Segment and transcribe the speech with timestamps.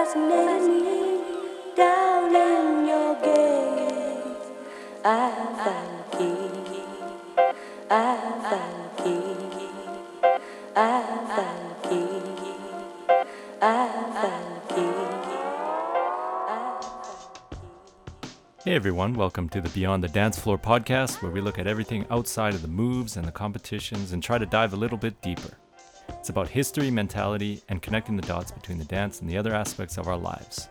[0.00, 1.20] me
[1.76, 4.48] down in your gaze.
[5.04, 6.24] I the key.
[7.90, 8.16] I
[8.48, 8.62] the
[9.02, 9.68] key.
[10.74, 11.04] I
[11.36, 11.48] the
[11.86, 12.22] key.
[13.60, 13.62] I
[14.22, 14.30] the
[14.74, 14.96] key.
[18.64, 22.06] Hey everyone, welcome to the Beyond the Dance Floor podcast, where we look at everything
[22.10, 25.58] outside of the moves and the competitions and try to dive a little bit deeper.
[26.30, 30.06] About history, mentality, and connecting the dots between the dance and the other aspects of
[30.06, 30.68] our lives.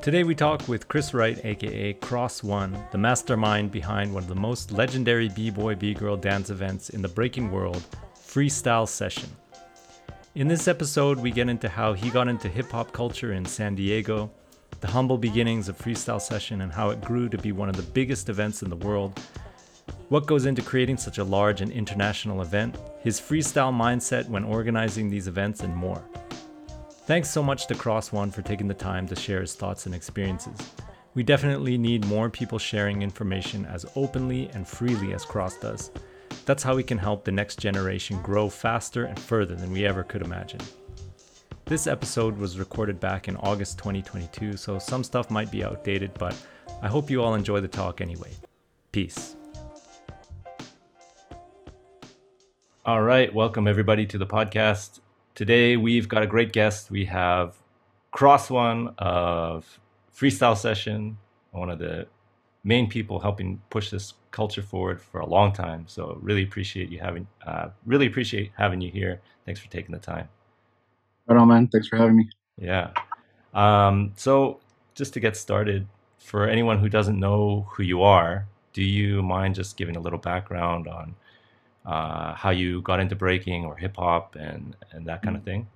[0.00, 4.36] Today we talk with Chris Wright, aka Cros One, the mastermind behind one of the
[4.36, 7.82] most legendary b-boy b-girl dance events in the breaking world,
[8.14, 9.28] Freestyle Session.
[10.36, 13.74] In this episode, we get into how he got into hip hop culture in San
[13.74, 14.30] Diego,
[14.80, 17.82] the humble beginnings of Freestyle Session and how it grew to be one of the
[17.82, 19.20] biggest events in the world,
[20.08, 25.10] what goes into creating such a large and international event, his freestyle mindset when organizing
[25.10, 26.02] these events, and more.
[27.06, 29.94] Thanks so much to Cros One for taking the time to share his thoughts and
[29.94, 30.58] experiences.
[31.14, 35.90] We definitely need more people sharing information as openly and freely as Cros does.
[36.44, 40.02] That's how we can help the next generation grow faster and further than we ever
[40.02, 40.60] could imagine.
[41.64, 46.34] This episode was recorded back in August 2022, so some stuff might be outdated, but
[46.80, 48.32] I hope you all enjoy the talk anyway.
[48.92, 49.37] Peace.
[52.88, 55.00] All right, welcome everybody to the podcast.
[55.34, 56.90] Today we've got a great guest.
[56.90, 57.54] We have
[58.12, 59.78] Cros One of
[60.16, 61.18] Freestyle Session,
[61.50, 62.06] one of the
[62.64, 65.84] main people helping push this culture forward for a long time.
[65.86, 69.20] So really appreciate you having, uh, really appreciate having you here.
[69.44, 70.26] Thanks for taking the time.
[71.26, 71.68] Right on, man.
[71.68, 72.30] Thanks for having me.
[72.56, 72.92] Yeah.
[73.52, 74.60] Um, so
[74.94, 75.86] just to get started,
[76.16, 80.18] for anyone who doesn't know who you are, do you mind just giving a little
[80.18, 81.14] background on
[81.88, 85.66] uh, how you got into breaking or hip hop and and that kind of thing?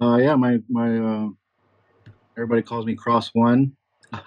[0.00, 1.28] Uh, yeah, my my uh,
[2.36, 3.76] everybody calls me Cros One.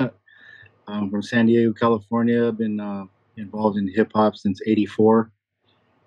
[0.88, 2.48] I'm from San Diego, California.
[2.48, 3.06] I've been uh,
[3.36, 5.30] involved in hip hop since '84,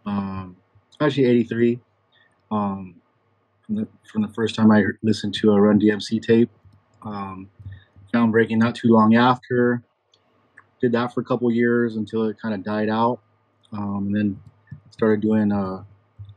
[0.06, 0.56] um,
[1.00, 1.78] actually '83.
[2.50, 2.94] Um,
[3.60, 6.50] from the from the first time I listened to a Run DMC tape.
[7.02, 7.50] Um,
[8.10, 9.82] found breaking not too long after.
[10.80, 13.20] Did that for a couple years until it kind of died out,
[13.72, 14.40] um, and then
[14.90, 15.82] started doing uh,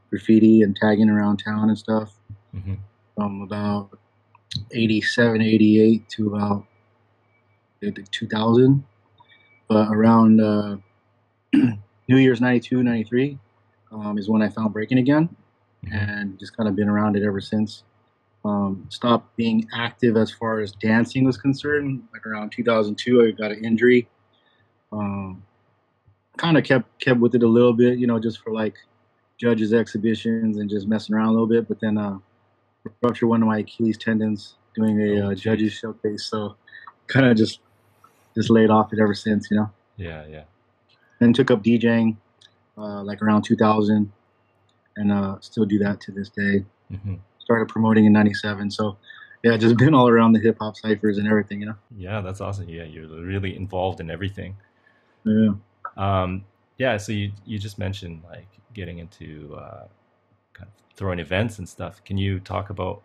[0.09, 2.13] graffiti and tagging around town and stuff.
[2.55, 2.75] Mm-hmm.
[3.15, 3.89] From about
[4.71, 6.65] 87, 88 to about
[8.11, 8.83] 2000.
[9.67, 10.77] But around uh,
[11.53, 13.37] New Year's 92, 93
[13.91, 15.35] um, is when I found breaking again
[15.91, 17.83] and just kind of been around it ever since.
[18.45, 22.03] Um, stopped being active as far as dancing was concerned.
[22.11, 24.07] Like around 2002, I got an injury.
[24.91, 25.43] Um,
[26.37, 28.75] kind of kept kept with it a little bit, you know, just for like
[29.37, 31.67] judges exhibitions and just messing around a little bit.
[31.67, 32.17] But then uh,
[33.01, 36.55] ruptured one of my Achilles tendons doing a uh, judges showcase, so
[37.07, 37.59] kind of just
[38.35, 39.69] just laid off it ever since, you know.
[39.97, 40.43] Yeah, yeah.
[41.19, 42.17] And took up DJing
[42.77, 44.11] uh, like around 2000
[44.95, 46.65] and uh, still do that to this day.
[46.91, 47.15] Mm-hmm.
[47.39, 48.97] Started promoting in '97, so
[49.43, 51.75] yeah, just been all around the hip hop ciphers and everything, you know.
[51.95, 52.69] Yeah, that's awesome.
[52.69, 54.55] Yeah, you're really involved in everything.
[55.25, 55.53] Yeah.
[55.97, 56.45] Um,
[56.77, 56.97] yeah.
[56.97, 59.85] So you you just mentioned like getting into uh,
[60.53, 62.03] kind of throwing events and stuff.
[62.03, 63.03] Can you talk about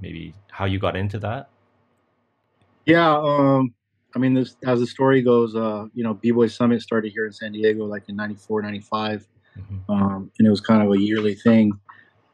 [0.00, 1.48] maybe how you got into that?
[2.86, 3.16] Yeah.
[3.16, 3.74] Um,
[4.14, 7.32] I mean, this, as the story goes, uh, you know, B-Boy Summit started here in
[7.32, 9.26] San Diego like in 94, 95.
[9.58, 9.92] Mm-hmm.
[9.92, 11.72] um, and it was kind of a yearly thing.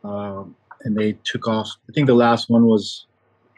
[0.04, 1.68] Um, and they took off.
[1.88, 3.06] I think the last one was,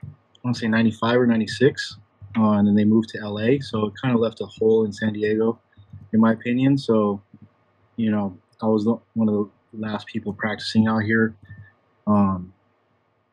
[0.03, 0.09] I
[0.45, 1.97] want to say 95 or 96,
[2.37, 3.59] uh, and then they moved to LA.
[3.61, 5.61] So it kind of left a hole in San Diego,
[6.13, 6.79] in my opinion.
[6.79, 7.21] So,
[7.97, 11.35] you know, I was one of the last people practicing out here
[12.07, 12.53] um,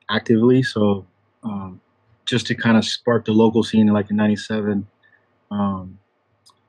[0.09, 0.63] actively.
[0.63, 1.05] So
[1.43, 1.81] um,
[2.25, 4.87] just to kind of spark the local scene, like in '97,
[5.51, 5.99] um,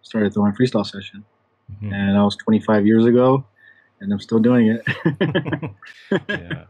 [0.03, 1.25] started throwing freestyle session,
[1.72, 1.93] Mhm.
[1.93, 3.44] and that was 25 years ago,
[4.00, 5.73] and I'm still doing it.
[6.28, 6.65] yeah,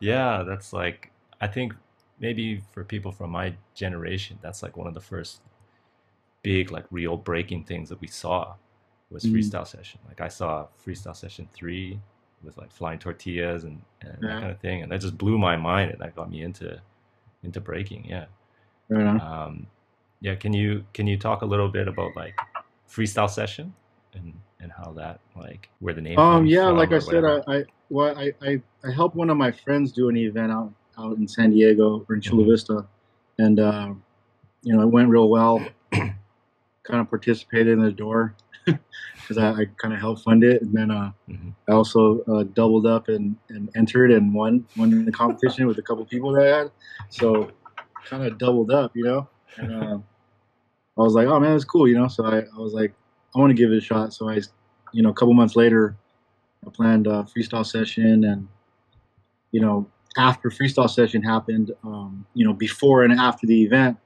[0.00, 0.42] yeah.
[0.42, 1.10] That's like
[1.40, 1.74] I think
[2.18, 5.40] maybe for people from my generation, that's like one of the first
[6.42, 8.54] big like real breaking things that we saw
[9.14, 9.32] was Mm.
[9.34, 10.00] freestyle session.
[10.08, 11.98] Like I saw freestyle session three
[12.42, 15.56] with like flying tortillas and, and that kind of thing, and that just blew my
[15.56, 16.78] mind, and that got me into
[17.42, 18.04] into breaking.
[18.04, 18.26] Yeah.
[18.88, 19.20] right.
[19.20, 19.66] Um,
[20.20, 20.34] yeah.
[20.34, 22.38] Can you can you talk a little bit about like
[22.90, 23.72] freestyle session
[24.14, 26.18] and and how that like where the name?
[26.18, 27.24] Um, yeah, like I said.
[27.24, 30.72] I, I well, I, I, I helped one of my friends do an event out
[30.98, 32.50] out in San Diego or in Chula Mhm.
[32.50, 32.86] Vista,
[33.38, 33.92] and uh,
[34.62, 35.64] you know it went real well.
[35.92, 38.34] kind of participated in the door,
[39.26, 42.44] because I, I kind of helped fund it, and then uh, hmm I also uh,
[42.52, 46.32] doubled up and, and entered and won won in the competition with a couple people
[46.32, 46.70] that I had.
[47.08, 47.50] So
[48.04, 49.28] kind of doubled up, you know.
[49.56, 49.98] And uh,
[50.98, 52.08] I was like, oh man, that's cool, you know.
[52.08, 52.92] So I, I was like,
[53.34, 54.12] I want to give it a shot.
[54.12, 54.40] So I,
[54.92, 55.96] you know, a couple months later,
[56.66, 58.48] I planned a freestyle session, and
[59.52, 63.96] you know, after freestyle session happened, um, you know, before and after the event,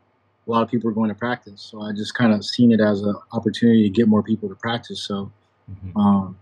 [0.49, 1.61] a lot of people were going to practice.
[1.61, 4.55] So I just kind of seen it as an opportunity to get more people to
[4.55, 5.03] practice.
[5.03, 5.31] So
[5.69, 6.39] hmm um,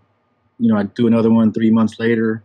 [0.58, 2.43] you know, I'd do another one three months later.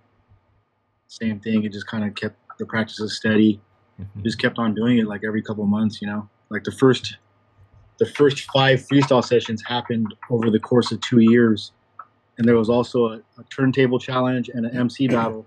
[1.08, 1.64] Same thing.
[1.64, 3.62] It just kind of kept the practices steady.
[3.98, 6.02] hmm Just kept on doing it like every couple months.
[6.02, 7.18] You know, like the first,
[8.00, 11.72] the first five freestyle sessions happened over the course of two years,
[12.38, 15.46] and there was also a, a turntable challenge and an MC battle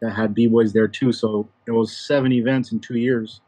[0.00, 1.12] that had b boys there too.
[1.12, 3.40] So it was seven events in two years.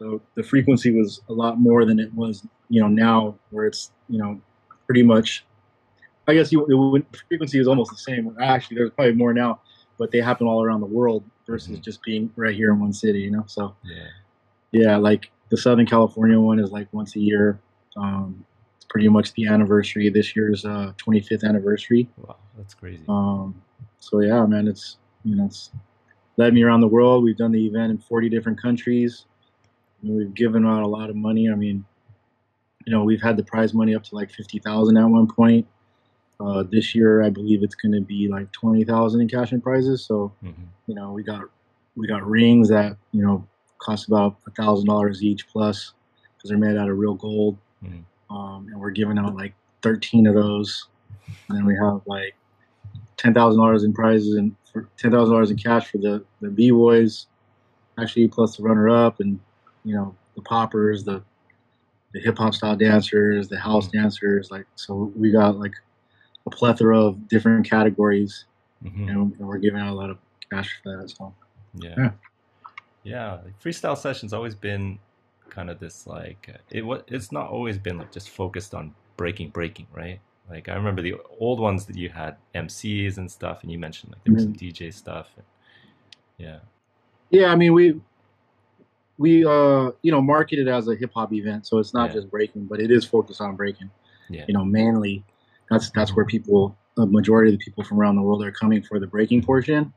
[0.00, 3.92] So the frequency was a lot more than it was, you know, now where it's,
[4.08, 4.40] you know,
[4.86, 5.44] pretty much
[6.26, 8.36] I guess you, would, frequency is almost the same.
[8.40, 9.60] Actually, there's probably more now,
[9.98, 11.82] but they happen all around the world versus Mhm.
[11.82, 13.20] just being right here in one city.
[13.20, 14.06] You know, so Yeah.
[14.72, 17.58] yeah, like the Southern California one is like once a year.
[17.96, 18.44] Um,
[18.76, 20.08] it's pretty much the anniversary.
[20.08, 22.08] This year's uh, 25th anniversary.
[22.16, 23.02] Wow, that's crazy.
[23.08, 23.60] Um,
[23.98, 25.72] so yeah, man, it's you know it's
[26.36, 27.24] led me around the world.
[27.24, 29.26] We've done the event in 40 different countries.
[30.02, 31.50] And we've given out a lot of money.
[31.50, 31.84] I mean,
[32.86, 35.66] you know, we've had the prize money up to like 50,000 at one point.
[36.38, 40.04] Uh, this year, I believe it's going to be like 20,000 in cash and prizes.
[40.04, 40.50] So hmm
[40.86, 41.44] you know, we got
[41.94, 43.46] we got rings that you know
[43.78, 45.92] cost about a thousand dollars each plus
[46.36, 47.58] because they're made out of real gold.
[47.84, 48.02] Mhm.
[48.28, 50.88] Um, and we're giving out like 13 of those.
[51.48, 52.34] And then we have like
[53.18, 56.48] ten thousand dollars in prizes and for ten thousand dollars in cash for the the
[56.48, 57.26] b boys,
[57.98, 59.38] actually plus the runner up and
[59.84, 61.22] you know the poppers, the
[62.12, 63.92] the hip hop style dancers, the house Mhm.
[63.92, 64.50] dancers.
[64.50, 65.74] Like so, we got like
[66.46, 68.46] a plethora of different categories,
[68.82, 70.18] hmm and we're giving out a lot of
[70.52, 71.10] cash for that.
[71.10, 71.34] So
[71.74, 71.94] Yeah.
[71.96, 72.10] Yeah.
[73.04, 73.32] Yeah.
[73.44, 74.98] Like freestyle sessions always been
[75.48, 78.94] kind of this like uh, it was it's not always been like just focused on
[79.16, 80.20] breaking breaking, right?
[80.48, 84.12] Like I remember the old ones that you had MCs and stuff and you mentioned
[84.12, 85.30] like there was some DJ stuff.
[85.36, 85.46] And,
[86.38, 86.58] yeah.
[87.30, 88.00] yeah, I mean we
[89.20, 92.14] we uh you know market it as a hip hop event, so it's not Yeah.
[92.16, 93.90] just breaking, but it is focused on breaking.
[94.30, 94.44] Yeah.
[94.48, 95.24] you know, mainly
[95.70, 98.82] that's that's where people, a majority of the people from around the world are coming
[98.82, 99.92] for the breaking portion.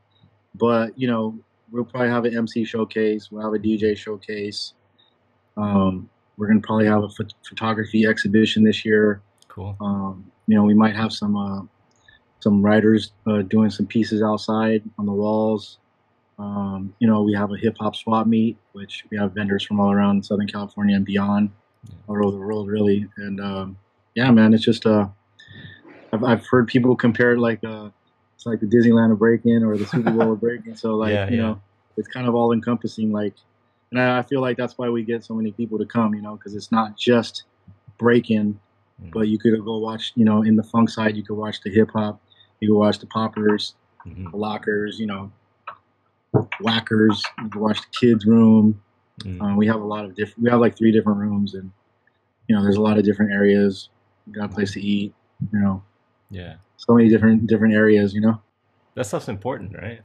[0.54, 1.38] But you know,
[1.70, 3.30] we'll probably have an MC showcase.
[3.30, 4.74] We'll have a DJ showcase.
[5.56, 9.22] Um, we're gonna probably have a phot- photography exhibition this year.
[9.48, 9.74] Cool.
[9.80, 11.62] Um, you know, we might have some uh,
[12.40, 15.78] some writers uh, doing some pieces outside on the walls.
[16.38, 19.78] Um, you know, we have a hip hop swap meet, which we have vendors from
[19.80, 21.50] all around Southern California and beyond,
[22.08, 23.08] all over the world, really.
[23.18, 23.76] And um,
[24.14, 25.08] yeah, man, it's just uh,
[26.12, 27.90] I've, I've heard people compare it like uh,
[28.34, 30.76] it's like the Disneyland of breaking or the Super Bowl of breaking.
[30.76, 31.42] So like Yeah, you yeah.
[31.42, 31.62] know,
[31.96, 33.12] it's kind of all encompassing.
[33.12, 33.34] Like,
[33.92, 36.14] and I, I feel like that's why we get so many people to come.
[36.14, 37.44] You know, because it's not just
[37.98, 38.58] breaking
[39.02, 39.10] Mhm.
[39.12, 41.70] but you could go watch, you know, in the funk side, you could watch the
[41.70, 42.20] hip hop,
[42.60, 43.74] you could watch the poppers,
[44.06, 44.30] Mhm.
[44.30, 45.32] the lockers, you know,
[46.60, 48.80] waackers, you could watch the kids' room.
[49.20, 49.40] Mhm.
[49.40, 51.70] Uh, we have a lot of different, we have like three different rooms, and,
[52.48, 53.88] you know, there's a lot of different areas.
[54.26, 55.14] You got a place to eat,
[55.52, 55.82] you know,
[56.30, 56.56] Yeah.
[56.76, 58.40] so many different different areas, you know.
[58.94, 60.00] That stuff's important, right?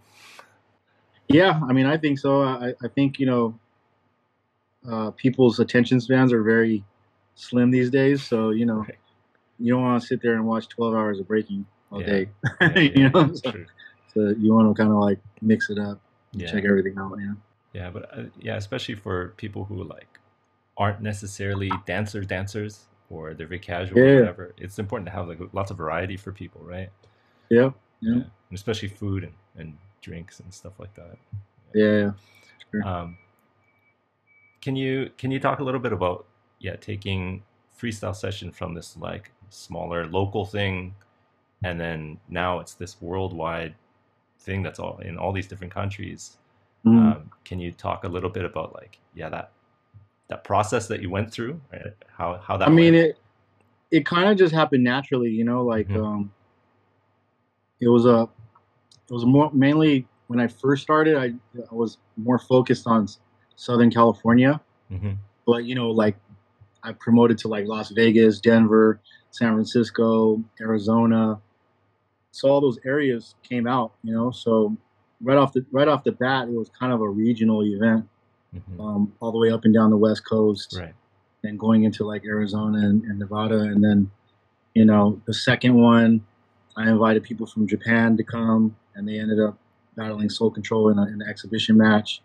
[1.28, 2.42] Yeah, I mean, I think so.
[2.42, 3.60] I, I think, you know,
[4.90, 6.84] uh, people's attention spans are very
[7.36, 8.24] slim these days.
[8.24, 8.98] So, you know, Right.
[9.60, 12.06] you don't want to sit there and watch 12 hours of breaking all Yeah.
[12.08, 12.30] day.
[12.62, 13.54] Yeah, you yeah, know, so,
[14.14, 16.52] so you want to kind of like mix it up, Yeah.
[16.52, 17.16] check everything out.
[17.20, 17.34] Yeah.
[17.74, 20.20] Yeah, but uh, yeah, especially for people who like
[20.78, 24.54] aren't necessarily dancers, dancers, or they're very casual or whatever.
[24.58, 26.90] It's important to have like lots of variety for people, right?
[27.50, 27.72] Yeah,
[28.02, 31.18] yeah, And especially food and, and drinks and stuff like that.
[31.74, 32.12] yeah.
[32.72, 32.88] Sure.
[32.88, 33.18] Um,
[34.62, 36.26] can you can you talk a little bit about
[36.60, 37.42] yeah taking
[37.80, 40.94] freestyle session from this like smaller local thing,
[41.64, 43.74] and then now it's this worldwide
[44.40, 46.38] thing that's all in all these different countries.
[46.86, 47.16] Mhm.
[47.16, 49.52] Um, can you talk a little bit about like yeah that
[50.30, 51.94] that process that you went through, right?
[52.08, 53.06] how how that I mean, went?
[53.08, 53.20] it
[53.92, 55.64] it kind of just happened naturally, you know.
[55.64, 56.06] Like, Mhm.
[56.06, 56.32] um,
[57.82, 58.30] it was a
[59.10, 61.18] it was more mainly when I first started.
[61.18, 63.08] I, I was more focused on
[63.56, 65.18] Southern California, Mhm.
[65.46, 66.16] but you know, like
[66.84, 71.42] I promoted to like Las Vegas, Denver, San Francisco, Arizona.
[72.40, 74.32] So all those areas came out, you know.
[74.32, 74.76] So
[75.22, 78.08] right off the right off the bat, it was kind of a regional event,
[78.56, 78.80] Mhm.
[78.80, 80.94] um, all the way up and down the West Coast right
[81.44, 84.10] and going into like Arizona and, and Nevada, and then
[84.76, 86.24] You know, the second one,
[86.78, 89.58] I invited people from Japan to come, and they ended up
[89.96, 92.22] battling Soul Control in, a, in an exhibition match.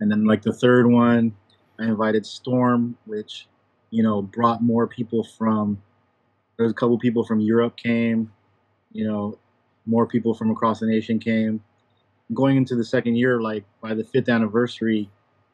[0.00, 1.32] And then like the third one,
[1.78, 3.46] I invited Storm, which
[3.90, 5.80] you know brought more people from.
[6.56, 8.30] There's a couple people from Europe came,
[8.92, 9.38] you know,
[9.86, 11.62] more people from across the nation came.
[12.34, 15.08] Going into the second year, like by the fifth anniversary,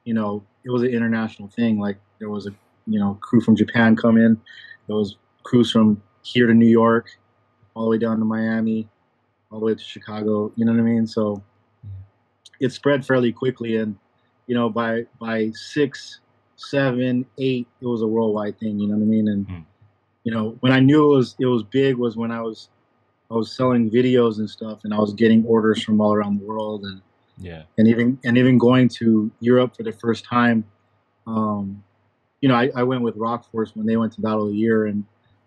[0.05, 1.79] you know, it was an international thing.
[1.79, 2.51] Like there was a
[2.87, 4.41] you know crew from Japan come in,
[4.87, 7.09] there was crews from here to New York,
[7.75, 8.89] all the way down to Miami,
[9.51, 10.53] all the way to Chicago.
[10.57, 11.07] You know what I mean?
[11.07, 11.43] So
[12.61, 13.97] it spread fairly quickly, and
[14.47, 16.21] you know by by six,
[16.57, 18.79] seven, eight, it was a worldwide thing.
[18.79, 19.29] You know what I mean?
[19.29, 19.65] And Mm.
[20.25, 22.69] you know when I knew it was it was big was when I was
[23.31, 26.47] I was selling videos and stuff, and I was getting orders from all around the
[26.47, 27.01] world, and
[27.39, 27.63] Yeah.
[27.79, 30.65] and even and even going to Europe for the first time.
[31.27, 31.83] Um,
[32.41, 34.57] you know, I, I went with Rock Force when they went to Battle of the
[34.57, 35.05] Year, and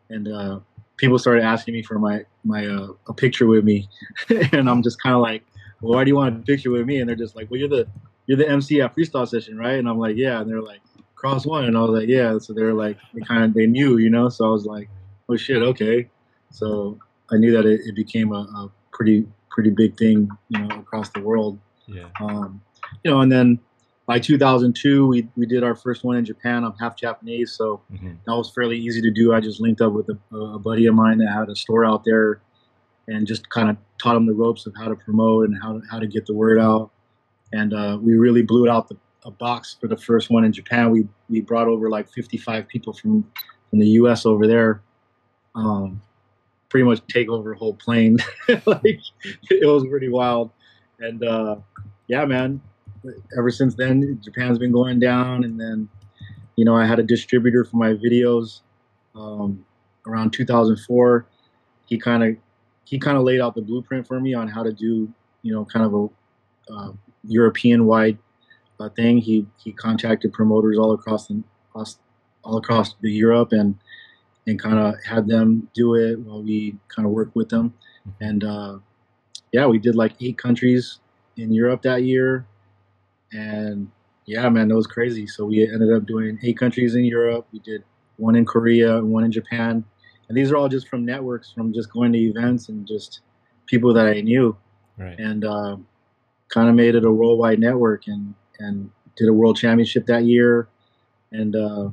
[0.09, 0.59] and uh,
[0.97, 3.87] people started asking me for my my uh, a picture with me,
[4.51, 5.43] and I'm just kind of like,
[5.81, 6.99] well, why do you want a picture with me?
[6.99, 7.87] And they're just like, well, you're the
[8.25, 9.77] you're the MC at Freestyle Session, right?
[9.77, 10.41] And I'm like, yeah.
[10.41, 10.81] And they're like,
[11.15, 12.37] Cros One, and I was like, yeah.
[12.39, 14.29] So they're like, they kind of they knew, you know.
[14.29, 14.89] So I was like,
[15.29, 16.09] oh shit, okay.
[16.51, 16.97] So
[17.31, 21.09] I knew that it, it became a, a pretty pretty big thing, you know, across
[21.09, 21.59] the world.
[21.87, 22.09] Yeah.
[22.21, 22.61] Um,
[23.03, 23.59] you know, and then
[24.05, 26.63] by 2002, we, we did our first one in Japan.
[26.63, 29.33] I'm half Japanese, so hmm that was fairly easy to do.
[29.33, 32.03] I just linked up with a, a buddy of mine that had a store out
[32.03, 32.41] there
[33.07, 35.81] and just kind of taught him the ropes of how to promote and how to,
[35.89, 36.91] how to get the word out.
[37.53, 40.53] And uh, we really blew it out the a box for the first one in
[40.53, 40.89] Japan.
[40.89, 43.29] We we brought over like 55 people from
[43.69, 44.25] from the U.S.
[44.25, 44.81] over there.
[45.53, 46.01] Um,
[46.69, 48.17] pretty much take over a whole plane.
[48.65, 48.99] like
[49.49, 50.51] it was pretty wild.
[50.99, 51.57] And uh,
[52.07, 52.61] yeah, man.
[53.37, 55.87] Ever since then, Japan's been going down, and then
[56.55, 58.61] you know I had a distributor for my videos
[59.15, 59.63] um,
[60.05, 61.25] around 2004.
[61.85, 62.35] He kind of
[62.83, 65.11] he kind of laid out the blueprint for me on how to do
[65.43, 66.91] you know kind of a uh,
[67.25, 68.17] European wide
[68.79, 69.19] uh, thing.
[69.19, 71.97] He he contacted promoters all across the across,
[72.43, 73.77] all across the Europe and
[74.47, 77.73] and kind of had them do it while we kind of worked with them.
[78.21, 78.79] And uh,
[79.51, 80.99] yeah, we did like eight countries
[81.35, 82.47] in Europe that year,
[83.31, 83.89] and
[84.25, 85.27] yeah, man, that was crazy.
[85.27, 87.47] So we ended up doing eight countries in Europe.
[87.51, 87.83] We did
[88.17, 89.83] one in Korea, and one in Japan,
[90.27, 93.21] and these are all just from networks, from just going to events and just
[93.67, 94.55] people that I knew
[94.97, 95.19] Right.
[95.19, 95.77] and uh,
[96.49, 100.67] kind of made it a worldwide network and and did a world championship that year
[101.31, 101.89] and uh,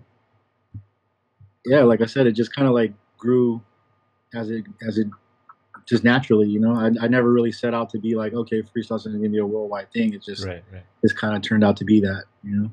[1.67, 3.61] yeah like i said it just kind of like grew
[4.35, 5.07] as it as it
[5.87, 8.97] just naturally you know I, I never really set out to be like okay freestyle
[8.97, 10.63] is going to be a worldwide thing it just Right.
[10.73, 10.83] Right.
[11.03, 12.71] just kind of turned out to be that you know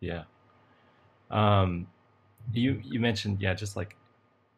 [0.00, 0.24] Yeah.
[1.30, 1.86] Um,
[2.52, 3.96] you you mentioned yeah, just like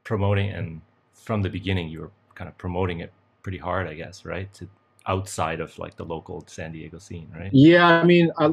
[0.04, 0.80] promoting, and
[1.12, 4.52] from the beginning, you were kind of promoting it pretty hard, I guess, right?
[4.54, 4.68] To
[5.06, 7.50] outside of like the local San Diego scene, right?
[7.52, 8.52] Yeah, I mean, I,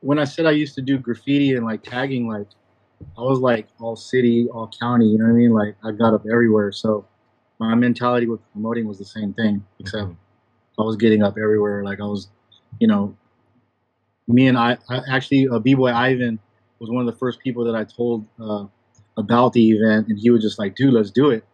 [0.00, 2.46] when I said I used to do graffiti and like tagging, like
[3.16, 5.06] I was like all city, all county.
[5.08, 5.52] You know what I mean?
[5.52, 6.72] Like I got up everywhere.
[6.72, 7.06] So
[7.58, 10.16] my mentality with promoting was the same thing, except Mhm.
[10.78, 11.84] I was getting up everywhere.
[11.84, 12.28] Like I was,
[12.78, 13.14] you know,
[14.28, 16.38] me and I, I actually, uh, B-boy Ivan
[16.78, 18.66] was one of the first people that I told uh,
[19.16, 21.44] about the event, and he was just like, "Dude, let's do it."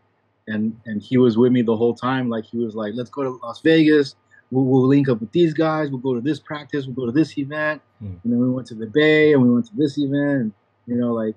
[0.46, 2.28] And and he was with me the whole time.
[2.28, 4.14] Like he was like, "Let's go to Las Vegas.
[4.52, 5.90] We'll, we'll link up with these guys.
[5.90, 6.86] We'll go to this practice.
[6.86, 8.14] We'll go to this event." Hmm.
[8.22, 10.54] And then we went to the Bay, and we went to this event.
[10.86, 11.34] You know, like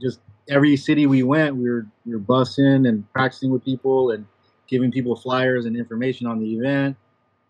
[0.00, 4.26] just every city we went, we were we were bussing and practicing with people and
[4.68, 6.96] giving people flyers and information on the event.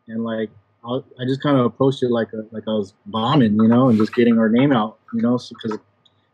[0.09, 0.51] And like
[0.85, 3.89] I, I just kind of approached it like a, like I was bombing, you know,
[3.89, 5.79] and just getting our name out, you know, because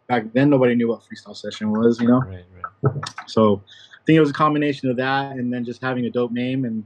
[0.09, 2.21] back then nobody knew what freestyle session was, you know.
[2.21, 2.45] Right.
[2.83, 3.05] Right.
[3.27, 6.33] So I think it was a combination of that and then just having a dope
[6.33, 6.85] name and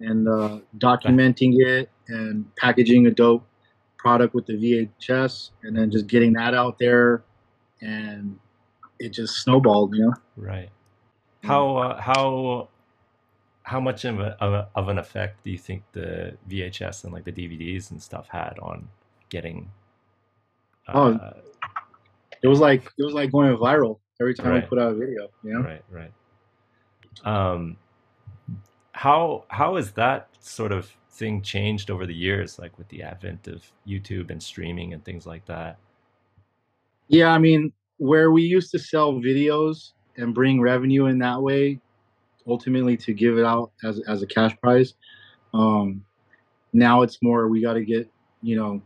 [0.00, 3.46] and uh, documenting it and packaging a dope
[3.98, 7.22] product with the VHS and then just getting that out there
[7.82, 8.38] and
[8.98, 10.14] it just snowballed, you know.
[10.36, 10.70] Right.
[11.42, 12.68] How uh, how
[13.64, 17.12] how much of, a, of, a, of an effect do you think the VHS and
[17.12, 18.88] like the DVDs and stuff had on
[19.28, 19.70] getting?
[20.88, 21.32] Oh, Uh,
[22.42, 24.62] It was like it was like going viral every time Right.
[24.64, 25.60] we put out a video, you know.
[25.60, 25.84] right.
[25.90, 26.12] Right.
[27.24, 27.76] Um,
[28.92, 33.46] how how has that sort of thing changed over the years, like with the advent
[33.48, 35.76] of YouTube and streaming and things like that?
[37.12, 41.78] Yeah, I mean, where we used to sell videos and bring revenue in that way,
[42.46, 44.94] ultimately to give it out as as a cash prize.
[45.52, 46.04] Um,
[46.72, 48.10] now it's more we got to get
[48.42, 48.80] you know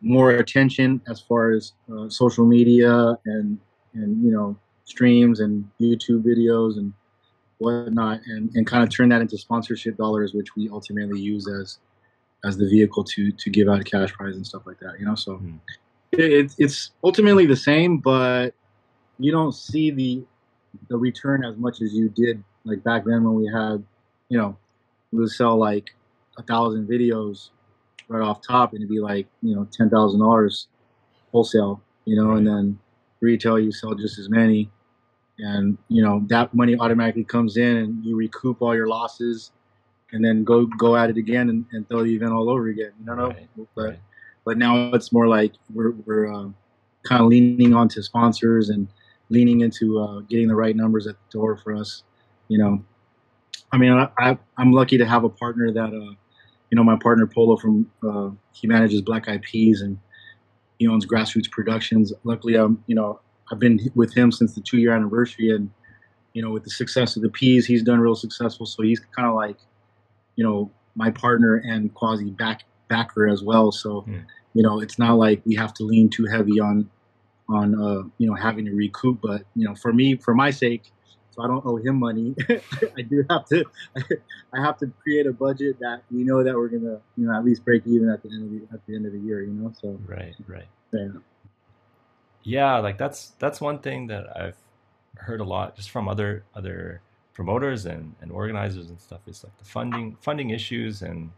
[0.00, 3.58] more attention as far as uh, social media and
[3.92, 6.94] and you know streams and YouTube videos and
[7.58, 11.78] whatnot, and, and kind of turn that into sponsorship dollars, which we ultimately use as
[12.42, 14.98] as the vehicle to to give out cash prize and stuff like that.
[14.98, 15.56] You know, so Hmm.
[16.12, 18.54] It, it's ultimately the same, but
[19.18, 20.24] you don't see the
[20.88, 23.82] the return as much as you did like back then when we had,
[24.28, 24.56] you know,
[25.12, 25.90] we would sell like
[26.36, 27.50] a thousand videos
[28.08, 30.68] right off top, and it'd be like you know ten thousand dollars
[31.32, 32.78] wholesale, you know, and then
[33.20, 34.70] retail you sell just as many,
[35.38, 39.52] and you know that money automatically comes in, and you recoup all your losses,
[40.12, 42.92] and then go go at it again and, and throw the event all over again.
[43.00, 43.98] You know, Right, but right.
[44.48, 46.48] But now it's more like we're we're uh,
[47.02, 48.88] kind of leaning onto sponsors and
[49.28, 52.02] leaning into uh, getting the right numbers at the door for us.
[52.48, 52.82] You know,
[53.72, 56.14] I mean, I, I'm lucky to have a partner that uh,
[56.70, 59.98] you know, my partner Polo from uh, he manages Black Eyed Peas and
[60.78, 62.14] he owns Grassroots Productions.
[62.24, 63.20] Luckily, um, you know,
[63.52, 65.68] I've been with him since the two year anniversary, and
[66.32, 68.64] you know, with the success of the Peas, he's done real successful.
[68.64, 69.58] So he's kind of like,
[70.36, 73.70] you know, my partner and quasi back backer as well.
[73.70, 74.18] So, Hmm.
[74.54, 76.90] You know, it's not like we have to lean too heavy on
[77.48, 79.20] on uh, you know having to recoup.
[79.22, 80.92] But you know, for me, for my sake,
[81.30, 82.34] so I don't owe him money.
[82.48, 83.64] I do have to
[84.54, 87.44] I have to create a budget that we know that we're gonna you know at
[87.44, 89.42] least break even at the end of the at the end of the year.
[89.42, 90.68] You know, so Right, right.
[90.92, 91.08] yeah.
[92.42, 94.56] Yeah, like that's that's one thing that I've
[95.16, 97.02] heard a lot just from other other
[97.34, 101.30] promoters and, and organizers and stuff is like the funding funding issues and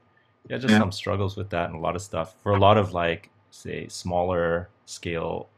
[0.49, 0.78] yeah, just Yeah.
[0.78, 2.35] some struggles with that and a lot of stuff.
[2.42, 5.49] For a lot of like say smaller scale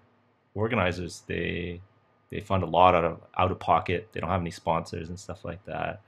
[0.55, 1.81] organizers, they
[2.31, 4.09] they fund a lot out of out of pocket.
[4.13, 6.01] They don't have any sponsors and stuff like that.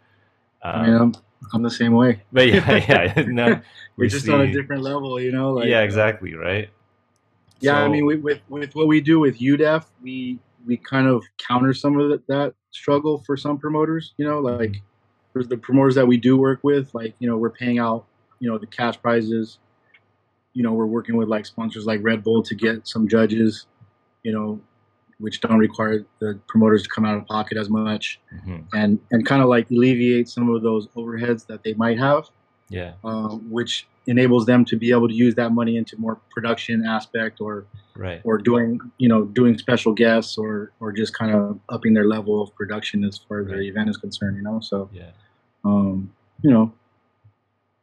[0.62, 1.14] I mean, Um, I'm
[1.52, 2.22] I'm the same way.
[2.32, 3.60] but yeah, yeah, no, We're
[3.96, 5.52] we just on a different level, you know.
[5.52, 6.70] Like, yeah, uh, exactly, right.
[7.60, 11.22] Yeah, I mean, we, with with what we do with UDEF, we we kind of
[11.38, 14.14] counter some of that, that struggle for some promoters.
[14.16, 14.82] You know, like
[15.32, 18.06] for the promoters that we do work with, like you know, we're paying out,
[18.44, 19.58] you know, the cash prizes.
[20.52, 23.66] You know, we're working with like sponsors like Red Bull to get some judges,
[24.22, 24.60] you know,
[25.18, 28.64] which don't require the promoters to come out of pocket as much, Mhm.
[28.74, 32.28] and and kind of like alleviate some of those overheads that they might have
[32.68, 36.84] yeah, um, which enables them to be able to use that money into more production
[36.84, 37.64] aspect or
[37.96, 38.20] right.
[38.24, 42.40] or doing you know doing special guests or or just kind of upping their level
[42.42, 43.66] of production as far as their Right.
[43.72, 45.10] event is concerned you know so Yeah,
[45.64, 46.72] um, you know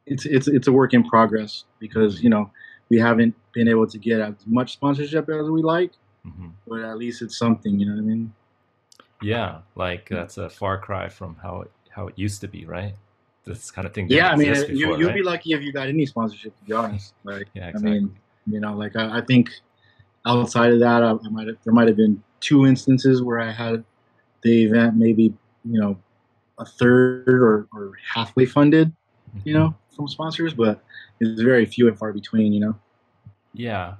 [0.05, 2.49] it's it's it's a work in progress because you know
[2.89, 6.97] we haven't been able to get as much sponsorship as we like hmm but at
[6.97, 8.33] least it's something you know what i mean
[9.21, 9.59] yeah.
[9.75, 12.95] Like that's a far cry from how it how it used to be, right?
[13.45, 14.07] This kind of thing.
[14.07, 15.15] yeah i mean exist you, before, you'd right?
[15.15, 18.59] be lucky if you got any sponsorship to be honest like Yeah, i mean you
[18.59, 19.49] know like i, I think
[20.27, 23.51] outside of that I, I might have there might have been two instances where i
[23.51, 23.83] had
[24.43, 25.33] the event maybe
[25.65, 25.97] you know
[26.59, 28.93] a third or, or halfway funded
[29.43, 30.83] you know from sponsors but
[31.19, 32.75] it's very few and far between you know
[33.53, 33.95] Yeah.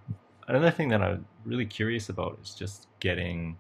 [0.48, 3.58] Another thing that I'm really curious about is just getting.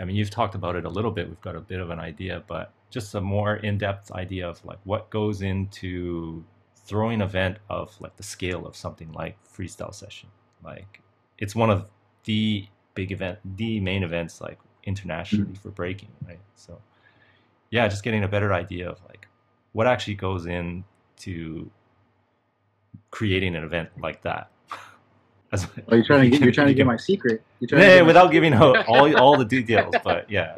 [0.00, 1.28] I mean, you've talked about it a little bit.
[1.28, 4.78] We've got a bit of an idea, but just a more in-depth idea of like
[4.84, 6.44] what goes into
[6.86, 10.28] throwing an event of like the scale of something like freestyle session.
[10.64, 11.02] Like,
[11.38, 11.86] it's one of
[12.24, 15.58] the big event, the main events like internationally mm.
[15.58, 16.40] for breaking, right?
[16.54, 16.80] So,
[17.70, 19.28] yeah, just getting a better idea of like
[19.72, 21.70] what actually goes into
[23.10, 24.50] creating an event like that.
[25.52, 27.82] As- oh, you're trying to get you're trying to you get my secret you're trying
[27.82, 28.32] Yeah, get without secret.
[28.34, 30.54] giving out all all the details, but yeah,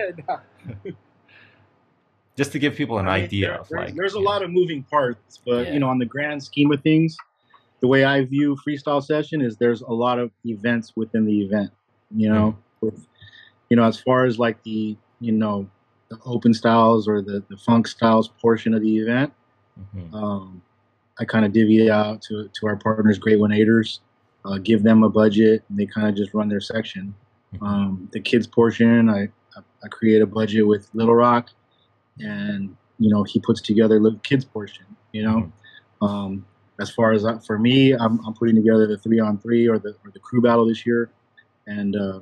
[2.36, 4.24] just to give people an I mean, idea there- of there's, like there's a yeah.
[4.24, 5.72] lot of moving parts, but Yeah.
[5.74, 7.16] you know, on the grand scheme of things,
[7.80, 11.70] the way I view freestyle session is there's a lot of events within the event.
[12.14, 12.86] You know, Mm-hmm.
[12.86, 13.06] with
[13.70, 15.68] you know, as far as like the you know
[16.14, 19.32] the open styles or the the funk styles portion of the event,
[19.96, 20.14] Mhm.
[20.14, 20.62] um,
[21.18, 24.00] I kind of divvy it out to to our partners, Great One Eighters,
[24.44, 27.14] uh, give them a budget, and they kind of just run their section.
[27.54, 27.62] Mhm.
[27.66, 29.22] Um, the kids portion, I,
[29.56, 31.50] I I create a budget with Little Rock,
[32.20, 34.84] and you know he puts together the kids portion.
[35.12, 35.52] You know,
[36.02, 36.44] um,
[36.80, 39.78] as far as uh, for me, I'm, I'm putting together the three on three or
[39.78, 41.10] the or the crew battle this year,
[41.66, 42.20] and uh,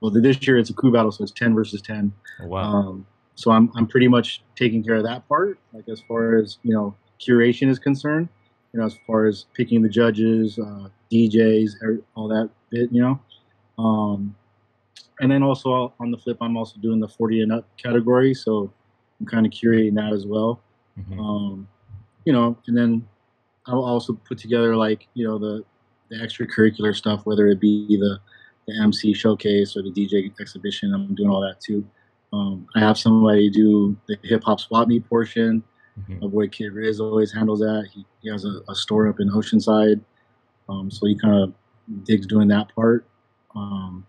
[0.00, 2.12] well this year it's a crew battle, so it's ten versus ten.
[2.40, 5.58] Oh, wow, Um, so I'm I'm pretty much taking care of that part.
[5.72, 8.28] Like as far as you know, curation is concerned,
[8.72, 13.20] you know, as far as picking the judges, uh, DJs, all that bit, you know.
[13.82, 14.34] Um,
[15.20, 18.72] and then also on the flip, I'm also doing the 40 and up category, so
[19.20, 20.60] I'm kind of curating that as well.
[20.98, 21.18] Mhm.
[21.18, 21.68] Um,
[22.24, 23.06] you know, and then
[23.66, 25.64] I'll also put together like you know the
[26.10, 28.18] the extracurricular stuff, whether it be the
[28.68, 30.94] the MC showcase or the DJ exhibition.
[30.94, 31.84] I'm doing all that too.
[32.32, 35.62] Um, I have somebody do the hip hop swap meet portion.
[36.08, 36.22] Mhm.
[36.22, 37.88] My boy Kid Riz always handles that.
[37.92, 40.00] He, he has a, a store up in Oceanside,
[40.68, 41.52] um, so he kind of
[42.04, 43.06] digs doing that part.
[43.54, 44.06] Um,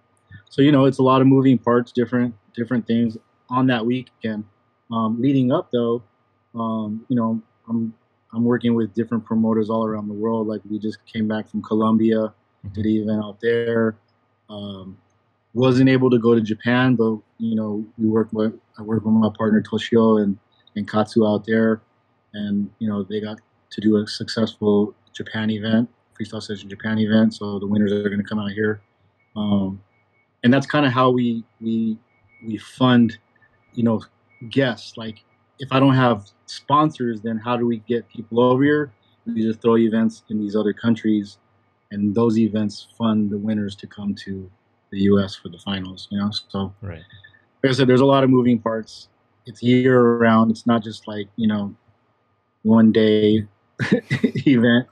[0.49, 3.17] so you know, it's a lot of moving parts, different different things
[3.49, 4.45] on that weekend.
[4.91, 6.03] Um, leading up though,
[6.55, 7.93] um, you know, I'm
[8.31, 10.47] I'm working with different promoters all around the world.
[10.47, 12.33] Like we just came back from Colombia,
[12.73, 13.97] did an event out there.
[14.49, 14.97] Um,
[15.53, 19.13] wasn't able to go to Japan, but you know, we work with I work with
[19.13, 20.37] my partner Toshio and
[20.75, 21.81] and Katsu out there,
[22.33, 23.39] and you know they got
[23.69, 25.89] to do a successful Japan event,
[26.19, 27.33] freestyle session Japan event.
[27.35, 28.81] So the winners are going to come out here,
[29.35, 29.81] um,
[30.43, 31.97] and that's kind of how we we
[32.45, 33.17] we fund,
[33.73, 34.01] you know,
[34.49, 34.97] guests.
[34.97, 35.23] Like
[35.59, 38.93] if I don't have sponsors, then how do we get people over here?
[39.25, 41.37] We just throw events in these other countries,
[41.91, 44.49] and those events fund the winners to come to
[44.93, 45.36] the U.S.
[45.36, 46.08] for the finals.
[46.12, 47.01] You know, so Right.
[47.63, 49.10] like I said, there's a lot of moving parts.
[49.45, 50.51] It's year round.
[50.51, 51.75] It's not just like you know,
[52.62, 53.45] one day
[54.47, 54.88] event,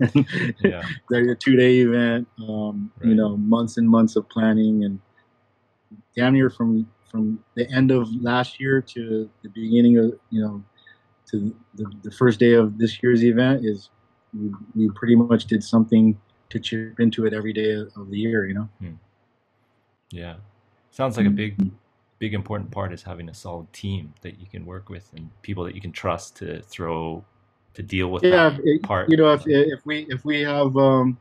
[0.64, 0.84] Yeah.
[1.10, 2.28] like a two day event.
[2.48, 5.00] Um, You know, months and months of planning, and
[6.16, 10.64] damn near from from the end of last year to the beginning of you know,
[11.30, 13.90] to the, the first day of this year's event is
[14.34, 16.18] we, we pretty much did something
[16.50, 18.48] to chip into it every day of the year.
[18.48, 18.70] You know.
[20.12, 20.36] Yeah.
[20.91, 21.76] Sounds like a big, Mm-hmm.
[22.19, 25.63] big important part is having a solid team that you can work with and people
[25.63, 27.24] that you can trust to throw
[27.74, 29.10] to deal with yeah that it- part.
[29.10, 31.17] you know if, if we if we have um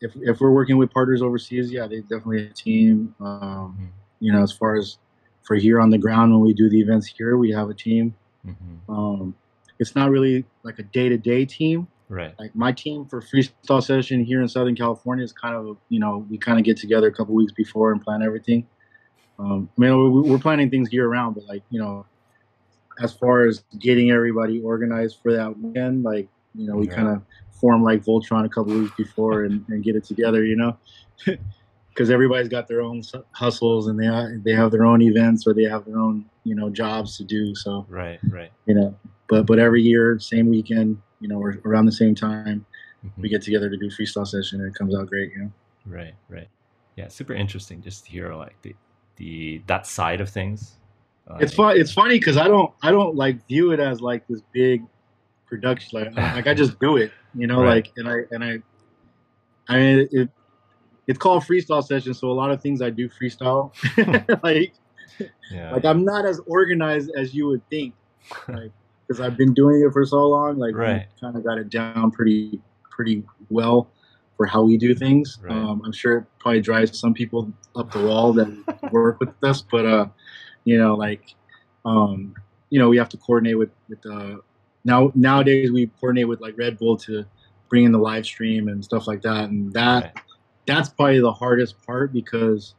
[0.00, 3.88] if if we're working with partners overseas yeah they definitely have a team um Mhm.
[4.20, 4.98] you know as far as
[5.42, 8.14] for here on the ground when we do the events here we have a team
[8.46, 8.78] Mhm.
[8.94, 9.34] um
[9.80, 12.34] it's not really like a day-to-day team Right.
[12.38, 16.26] like my team for freestyle session here in southern california is kind of you know
[16.30, 18.66] we kind of get together a couple weeks before and plan everything
[19.38, 22.06] um i mean we- we're planning things year round but like you know
[23.02, 26.94] as far as getting everybody organized for that weekend like you know we Yeah.
[26.94, 27.22] kind of
[27.60, 30.76] form like voltron a couple weeks before and, and get it together you know
[31.88, 34.08] because everybody's got their own hustles and they
[34.50, 37.54] they have their own events or they have their own you know jobs to do
[37.54, 38.18] so Right.
[38.30, 38.50] Right.
[38.66, 38.96] you know
[39.28, 42.64] but but every year same weekend you know we're around the same time
[43.04, 43.12] Mhm.
[43.22, 45.52] we get together to do freestyle session and it comes out great you know
[45.86, 46.48] Right, right.
[46.96, 48.74] Yeah, super interesting just to hear like the
[49.16, 50.76] the that side of things.
[51.40, 54.42] it's fun it's funny because i don't i don't like view it as like this
[54.52, 54.82] big
[55.46, 57.84] production like, like i just do it you know Right.
[57.84, 58.52] like and i and i
[59.68, 60.28] i mean it,
[61.06, 63.72] it's called freestyle session so a lot of things i do freestyle
[64.42, 64.72] like
[65.50, 65.72] Yeah.
[65.72, 67.94] like i'm not as organized as you would think
[68.48, 68.72] like
[69.08, 71.06] because i've been doing it for so long like Right.
[71.20, 73.90] kind of got it down pretty pretty well
[74.36, 75.52] for how we do things Right.
[75.52, 78.48] um, i'm sure it probably drives some people up the wall that
[78.92, 80.06] work with us but uh
[80.64, 81.34] you know like
[81.84, 82.34] um
[82.70, 84.36] you know we have to coordinate with with uh
[84.84, 87.24] now nowadays we coordinate with like red bull to
[87.70, 90.12] bring in the live stream and stuff like that and that Right.
[90.66, 92.74] that's probably the hardest part because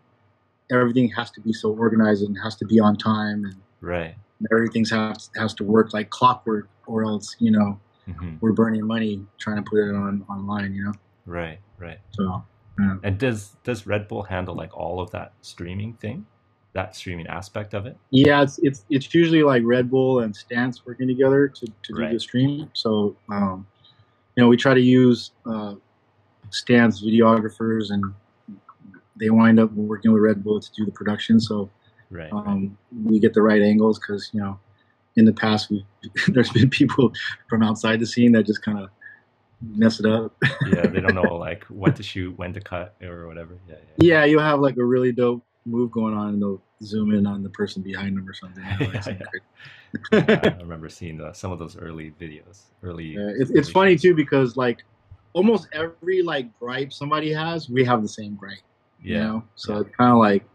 [0.71, 4.15] everything has to be so organized and has to be on time and right.
[4.51, 9.25] Everything's has, has to work like clockwork or else you know hmm we're burning money
[9.39, 10.93] trying to put it on online you know
[11.25, 11.99] Right, right.
[12.11, 12.43] so
[12.79, 12.95] yeah.
[13.03, 16.25] And does does Red Bull handle like all of that streaming thing?
[16.73, 17.97] That streaming aspect of it?
[18.11, 22.01] yeah it's it's it's usually like red bull and stance working together to, to do
[22.01, 22.13] Right.
[22.13, 23.67] the stream so um
[24.35, 25.75] you know we try to use uh
[26.51, 28.03] stance videographers and
[29.19, 31.69] they wind up working with red bull to do the production so
[32.09, 32.31] Right.
[32.31, 32.47] right.
[32.47, 34.59] um, we get the right angles because you know
[35.15, 35.71] in the past
[36.29, 37.11] there's been people
[37.49, 38.89] from outside the scene that just kind of
[39.61, 40.33] mess it up
[40.67, 43.59] yeah, they don't know like what to shoot, when to cut, or whatever.
[43.67, 44.21] Yeah, yeah.
[44.21, 47.43] yeah you'll have like a really dope move going on and they'll zoom in on
[47.43, 49.27] the person behind them or something you know, like something
[50.11, 50.55] Yeah, crazy.
[50.55, 52.61] I remember seeing uh, some of those early videos.
[52.81, 53.05] Early.
[53.15, 54.83] Yeah, it's, it's funny too because like
[55.33, 58.57] almost every like gripe somebody has we have the same gripe
[59.03, 59.17] Yeah.
[59.17, 59.81] you know so yeah.
[59.81, 60.45] it's kind of like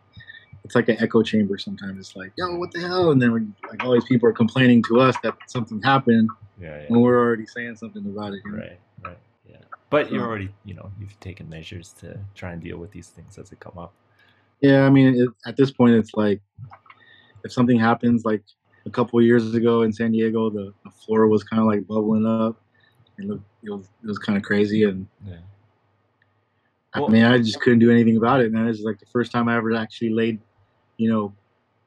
[0.65, 3.85] it's like an echo chamber sometimes it's like yo what the hell and then like
[3.85, 6.29] all these people are complaining to us that something happened
[6.61, 6.85] Yeah, yeah.
[6.89, 8.59] when we're already saying something about it you know?
[8.59, 9.19] Right, right.
[9.49, 9.57] Yeah.
[9.91, 13.37] But you're already, you know, you've taken measures to try and deal with these things
[13.39, 13.93] as they come up.
[14.61, 16.41] Yeah, I mean, it, at this point, it's like
[17.45, 18.43] if something happens, like
[18.87, 21.87] a couple of years ago in San Diego, the, the floor was kind of like
[21.87, 22.57] bubbling up,
[23.19, 25.37] and look, it was was kind of crazy, and Yeah.
[26.95, 28.67] I Well- mean, I just couldn't do anything about it, man.
[28.69, 30.41] It's like the first time I ever actually laid,
[30.97, 31.35] you know,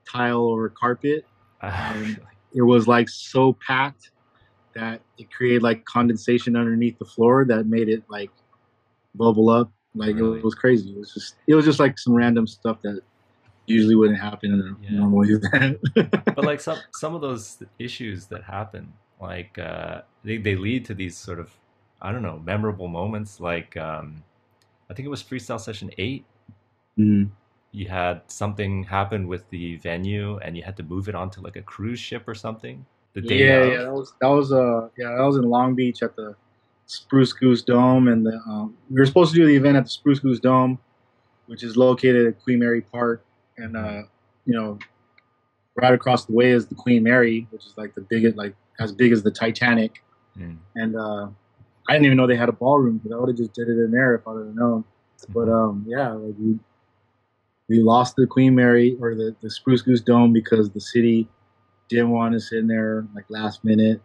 [0.10, 1.26] tile over carpet.
[1.63, 2.17] Um,
[2.54, 4.12] It was like so packed
[4.74, 8.32] that it created like condensation underneath the floor that made it like
[9.15, 9.72] bubble up.
[9.96, 10.39] Like Really?
[10.39, 10.91] it was crazy.
[10.91, 13.02] It was just it was just like some random stuff that
[13.65, 15.00] usually wouldn't happen in a Yeah.
[15.00, 15.80] normal event.
[15.96, 20.93] but like some some of those issues that happen like uh they, they lead to
[20.93, 21.52] these sort of
[22.02, 24.24] i don't know memorable moments like um
[24.89, 26.24] i think it was freestyle session 8
[27.00, 27.30] Mm.
[27.71, 31.56] You had something happen with the venue and you had to move it onto like
[31.56, 33.73] a cruise ship or something the day yeah, of.
[33.73, 36.36] yeah, that was that was uh yeah that was in Long Beach at the
[36.89, 39.89] Spruce Goose Dome, and the, um, we were supposed to do the event at the
[39.89, 40.80] Spruce Goose Dome,
[41.47, 43.25] which is located at Queen Mary Park,
[43.58, 44.03] and uh,
[44.45, 44.80] you know,
[45.75, 48.93] right across the way is the Queen Mary, which is like the biggest, like as
[48.93, 50.01] big as the Titanic,
[50.39, 50.58] Mm.
[50.75, 51.27] and uh,
[51.89, 53.80] I didn't even know they had a ballroom because I would have just did it
[53.84, 54.84] in there if I would have known.
[55.30, 56.60] But um, yeah, like we
[57.69, 61.27] we lost the Queen Mary or the, the Spruce Goose Dome because the city
[61.89, 64.01] didn't want us in there like last minute,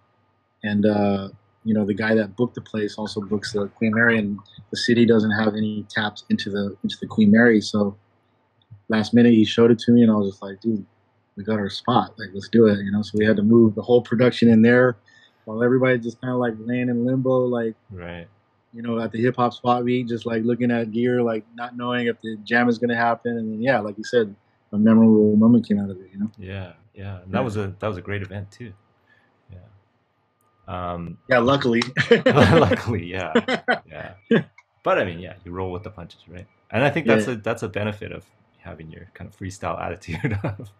[0.62, 1.28] and uh,
[1.64, 4.38] you know the guy that booked the place also books the Queen Mary, and
[4.70, 7.96] the city doesn't have any taps into the into the Queen Mary, so
[8.88, 10.84] last minute he showed it to me, and I was just like, dude,
[11.36, 13.02] we got our spot, like let's do it, you know.
[13.02, 14.96] So we had to move the whole production in there,
[15.44, 18.28] while everybody just kind of like laying in limbo, like right
[18.72, 21.76] you know, at the hip hop spot meet, just like looking at gear, like not
[21.76, 24.34] knowing if the jam is gonna happen, and then yeah, like you said,
[24.72, 26.10] a memorable moment came out of it.
[26.12, 26.30] You know.
[26.38, 27.44] yeah yeah and that Yeah.
[27.44, 28.72] was a that was a great event too
[29.50, 29.58] yeah
[30.68, 31.82] um Yeah, luckily.
[32.26, 33.34] luckily yeah
[33.86, 34.14] yeah
[34.82, 37.34] but i mean yeah you roll with the punches right and i think that's Yeah.
[37.34, 38.24] a that's a benefit of
[38.58, 40.70] having your kind of freestyle attitude of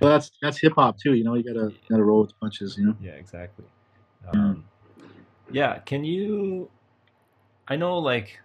[0.00, 1.14] Well, that's that's hip hop too.
[1.14, 2.76] You know, you gotta gotta roll with the punches.
[2.78, 2.96] You know.
[3.00, 3.64] yeah exactly
[4.32, 4.64] um,
[5.50, 6.68] yeah can you
[7.68, 8.38] i know like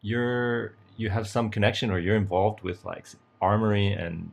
[0.00, 3.06] you're you have some connection or you're involved with like
[3.40, 4.30] armory and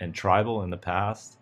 [0.00, 1.38] and tribal in the past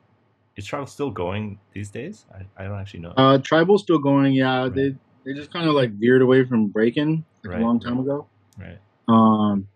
[0.57, 4.33] is tribal still going these days i, I don't actually know Uh, Tribal's still going.
[4.35, 4.75] Yeah, Right.
[4.75, 4.95] they
[5.25, 8.27] they just kind of like veered away from breaking like Right, a long time ago.
[8.59, 9.69] right Um,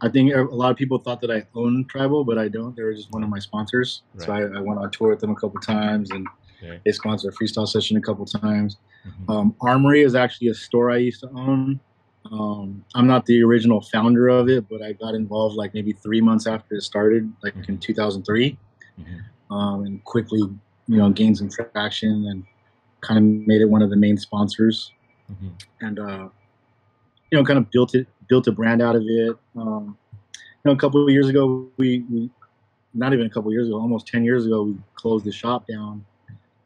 [0.00, 2.76] I think a lot of people thought that I owned Tribal, but I don't.
[2.76, 4.02] They were just one of my sponsors.
[4.14, 4.26] right.
[4.26, 6.24] So I, I went on tour with them a couple times, and
[6.84, 8.76] They sponsored a freestyle session a couple times.
[9.06, 9.30] Mhm.
[9.32, 11.80] Um, Armory is actually a store I used to own.
[12.30, 16.20] Um, I'm not the original founder of it, but I got involved like maybe three
[16.20, 18.58] months after it started, like in 2003,
[19.00, 19.04] Mhm.
[19.54, 22.44] um, and quickly, you know, gained some traction and
[23.00, 24.92] kind of made it one of the main sponsors.
[25.32, 25.50] Mhm.
[25.80, 26.28] And uh,
[27.30, 29.36] you know, kind of built it, built a brand out of it.
[29.56, 29.96] Um,
[30.34, 32.30] you know, a couple of years ago, we, we
[32.94, 35.66] not even a couple of years ago, almost 10 years ago, we closed the shop
[35.66, 36.04] down.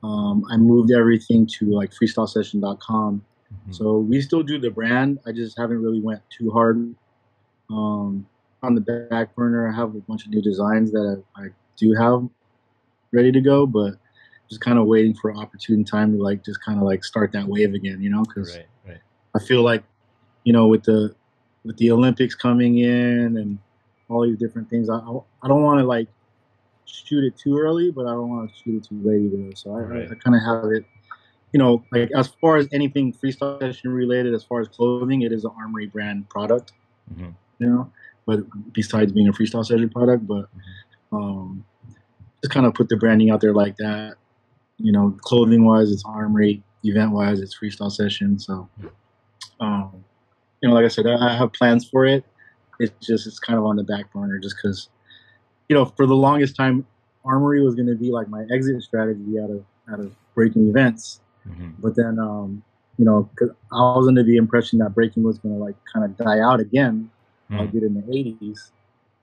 [0.02, 3.24] Um, I moved everything to like freestylesession.com.
[3.68, 3.74] Mhm.
[3.74, 5.20] So we still do the brand.
[5.26, 6.94] I just haven't really went too hard
[7.70, 8.26] um,
[8.62, 9.68] on the back burner.
[9.68, 12.28] I have a bunch of new designs that I, I do have
[13.12, 13.94] ready to go, but
[14.48, 17.46] just kind of waiting for opportune time to like just kind of like start that
[17.46, 18.22] wave again, you know?
[18.22, 19.00] Because right right
[19.34, 19.82] I feel like,
[20.44, 21.14] you know, with the
[21.64, 23.58] with the Olympics coming in and
[24.08, 26.08] all these different things, I, I don't want to like
[26.87, 29.55] shoot it too early, but I don't want to shoot it too late either.
[29.57, 30.09] So I, Right.
[30.09, 30.85] I, I kind of have it,
[31.53, 35.33] you know, like as far as anything freestyle session related, as far as clothing, it
[35.33, 36.73] is an Armory brand product,
[37.14, 37.35] Mhm.
[37.59, 37.90] you know.
[38.27, 38.40] But
[38.73, 40.49] besides being a freestyle session product, but
[41.12, 41.64] um,
[42.42, 44.16] just kind of put the branding out there like that.
[44.79, 46.62] You know, clothing wise, it's Armory.
[46.85, 48.38] Event wise, it's freestyle session.
[48.40, 48.68] So,
[49.61, 50.05] um,
[50.61, 52.25] you know, like I said, I I have plans for it.
[52.81, 54.88] It's just it's kind of on the back burner, just because,
[55.72, 56.85] you know, for the longest time,
[57.24, 61.20] Armory was going to be like my exit strategy out of out of breaking events.
[61.48, 61.72] Mhm.
[61.78, 62.62] But then, um,
[62.98, 66.04] you know, 'cause I was under the impression that breaking was going to like kind
[66.04, 67.11] of die out again.
[67.50, 67.72] I Mm.
[67.72, 68.70] did in the 80s.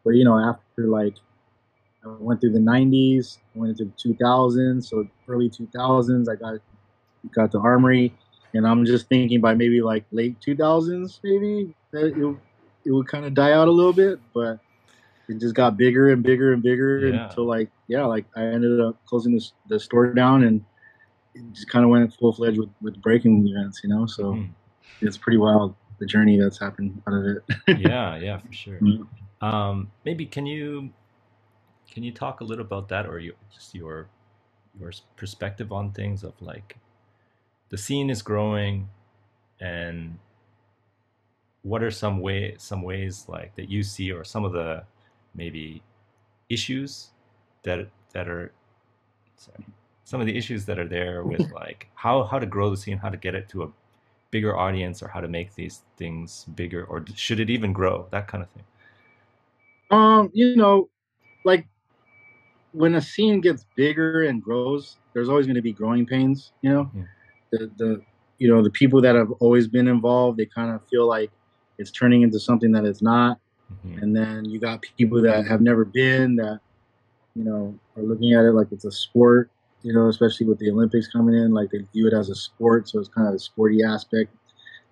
[0.04, 1.16] But, you know, after like,
[2.04, 4.90] I went through the 90s, went into the 2000s.
[4.90, 6.56] So early 2000s, I got
[7.32, 8.16] got the Armory.
[8.56, 12.38] And I'm just thinking by maybe like late 2000s, maybe, that it,
[12.86, 14.20] it would kind of die out a little bit.
[14.34, 14.60] But
[15.30, 17.26] it just got bigger and bigger and bigger Yeah.
[17.26, 20.64] until like, yeah, like I ended up closing this, the store down and
[21.36, 24.06] it just kind of went full fledged with, with breaking events, you know?
[24.08, 24.50] So Mhm.
[25.02, 27.44] it's pretty wild the journey that's happened out of it.
[27.80, 29.08] yeah yeah for sure Mm.
[29.42, 30.90] um maybe can you
[31.92, 34.08] can you talk a little about that or your just your
[34.80, 36.78] your perspective on things of like
[37.70, 38.90] the scene is growing
[39.60, 40.18] and
[41.64, 44.84] what are some way some ways like that you see or some of the
[45.36, 45.82] maybe
[46.50, 47.10] issues
[47.64, 48.52] that that are
[49.38, 49.66] sorry
[50.06, 52.98] some of the issues that are there with like how how to grow the scene
[52.98, 53.70] how to get it to a
[54.32, 58.28] bigger audience or how to make these things bigger or should it even grow that
[58.28, 58.64] kind of thing
[59.92, 60.90] Um, you know,
[61.46, 61.68] like
[62.72, 66.54] when a scene gets bigger and grows, there's always going to be growing pains.
[66.62, 67.04] You know, Yeah.
[67.52, 68.02] the the
[68.38, 71.32] you know the people that have always been involved, they kind of feel like
[71.78, 73.40] it's turning into something that it's not.
[73.86, 74.02] Mhm.
[74.02, 76.60] and then you got people that have never been that
[77.36, 79.50] you know are looking at it like it's a sport
[79.84, 82.88] you know especially with the olympics coming in like they view it as a sport
[82.90, 84.32] so it's kind of a sporty aspect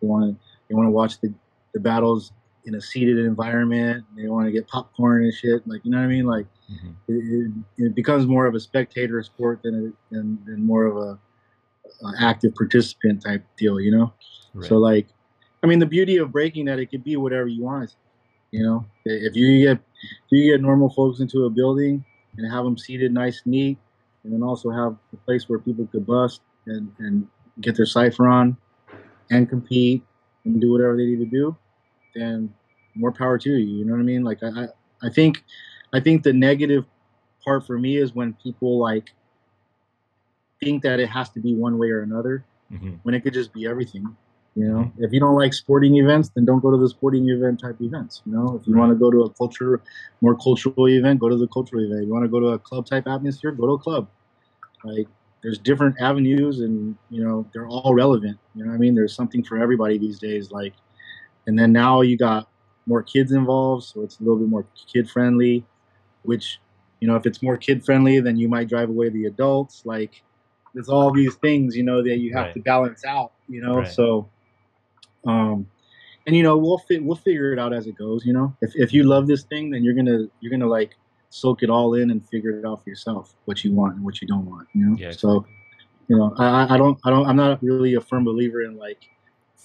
[0.02, 1.34] they want to they want to watch the,
[1.74, 2.32] the battles
[2.66, 6.04] in a seated environment they want to get popcorn and shit like you know what
[6.04, 6.94] i mean like Mhm.
[7.08, 10.98] it, it, it becomes more of a spectator sport than it, than, than more of
[10.98, 11.18] a,
[12.06, 14.13] a active participant type deal you know
[14.54, 14.68] Right.
[14.68, 15.08] so like,
[15.63, 17.96] I mean, the beauty of breaking that it could be whatever you want.
[18.52, 22.04] You know, if you get if you get normal folks into a building
[22.38, 23.78] and have them seated nice, neat,
[24.24, 27.28] and then also have a place where people could bust and and
[27.62, 28.56] get their cipher on
[29.32, 30.04] and compete
[30.46, 31.56] and do whatever they need to do,
[32.16, 32.54] then
[32.96, 33.80] more power to you.
[33.80, 34.24] You know what I mean?
[34.24, 34.68] Like I
[35.04, 35.44] I, think
[35.94, 36.86] I think the negative
[37.44, 39.12] part for me is when people like
[40.64, 43.00] think that it has to be one way or another Mhm.
[43.04, 44.16] when it could just be everything.
[44.58, 47.60] You know, if you don't like sporting events, then don't go to the sporting event
[47.60, 48.24] type events.
[48.26, 49.84] You know, if you want to go to a culture,
[50.22, 52.02] more cultural event, go to the cultural event.
[52.02, 54.08] If you want to go to a club type atmosphere, go to a club.
[54.84, 55.08] Like,
[55.43, 58.39] there's different avenues, and you know, they're all relevant.
[58.56, 58.96] You know what I mean?
[58.96, 60.50] There's something for everybody these days.
[60.50, 60.74] Like,
[61.46, 62.50] and then now you got
[62.88, 65.65] more kids involved, so it's a little bit more kid friendly.
[66.24, 66.60] Which,
[67.00, 69.84] you know, if it's more kid friendly, then you might drive away the adults.
[69.86, 70.24] Like,
[70.74, 72.54] there's all these things, you know, that you have Right.
[72.56, 73.34] to balance out.
[73.48, 73.88] You know, Right.
[73.88, 74.30] so
[75.28, 75.68] um
[76.26, 78.72] and you know we'll fit we'll figure it out as it goes you know if,
[78.76, 80.96] if you love this thing then you're gonna you're gonna like
[81.30, 84.22] soak it all in and figure it out for yourself what you want and what
[84.22, 85.46] you don't want you know Yeah, so
[86.08, 89.02] you know I, I- don't i don't i'm not really a firm believer in like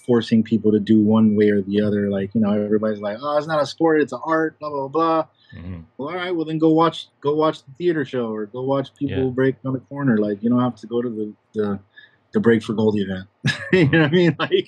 [0.05, 3.37] forcing people to do one way or the other like you know everybody's like oh
[3.37, 5.85] it's not a sport it's an art blah blah blah Mhm.
[5.97, 8.93] well all right well then go watch go watch the theater show or go watch
[8.95, 9.29] people Yeah.
[9.29, 11.79] break on the corner like you don't have to go to the the,
[12.33, 13.27] the Breaking for Gold event
[13.71, 14.67] you know what i mean like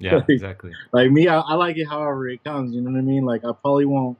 [0.00, 0.72] Yeah, Like- exactly.
[0.92, 2.74] like me, I, I like it however it comes.
[2.74, 3.24] You know what I mean?
[3.24, 4.16] Like I probably won't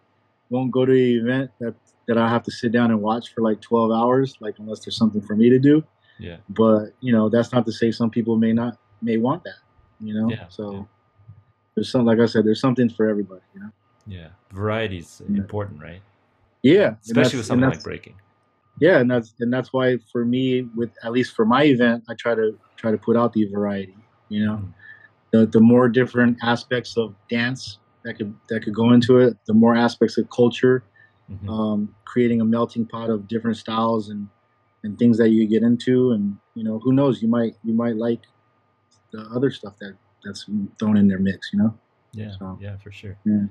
[0.50, 1.74] won't go to an event that
[2.06, 4.96] that I have to sit down and watch for like twelve hours, like unless there's
[4.96, 5.82] something for me to do.
[6.18, 6.36] Yeah.
[6.50, 9.58] But you know, that's not to say some people may not may want that.
[10.00, 10.82] You know, Yeah, so yeah.
[11.74, 13.40] there's some like I said, there's something for everybody.
[13.54, 13.70] You know,
[14.06, 14.28] Yeah.
[14.52, 15.38] Variety is Yeah.
[15.38, 16.02] important, right?
[16.62, 18.14] yeah, Especially with something like breaking.
[18.80, 22.14] Yeah, and that's and that's why for me, with at least for my event, I
[22.14, 23.96] try to try to put out the variety.
[24.28, 24.72] You know, Mhm.
[25.32, 29.54] the the more different aspects of dance that could that could go into it, the
[29.54, 30.82] more aspects of culture,
[31.30, 31.48] Mhm.
[31.48, 34.28] um, creating a melting pot of different styles and
[34.82, 37.96] and things that you get into, and you know, who knows, you might you might
[37.96, 38.22] like
[39.12, 41.52] the other stuff that that's thrown in their mix.
[41.52, 41.78] You know,
[42.12, 43.16] Yeah, So- yeah, for sure.
[43.24, 43.46] Yeah.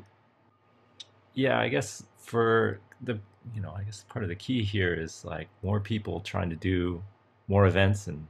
[1.33, 3.19] Yeah, I guess for the
[3.53, 6.55] you know, I guess part of the key here is like more people trying to
[6.55, 7.01] do
[7.47, 8.25] more events and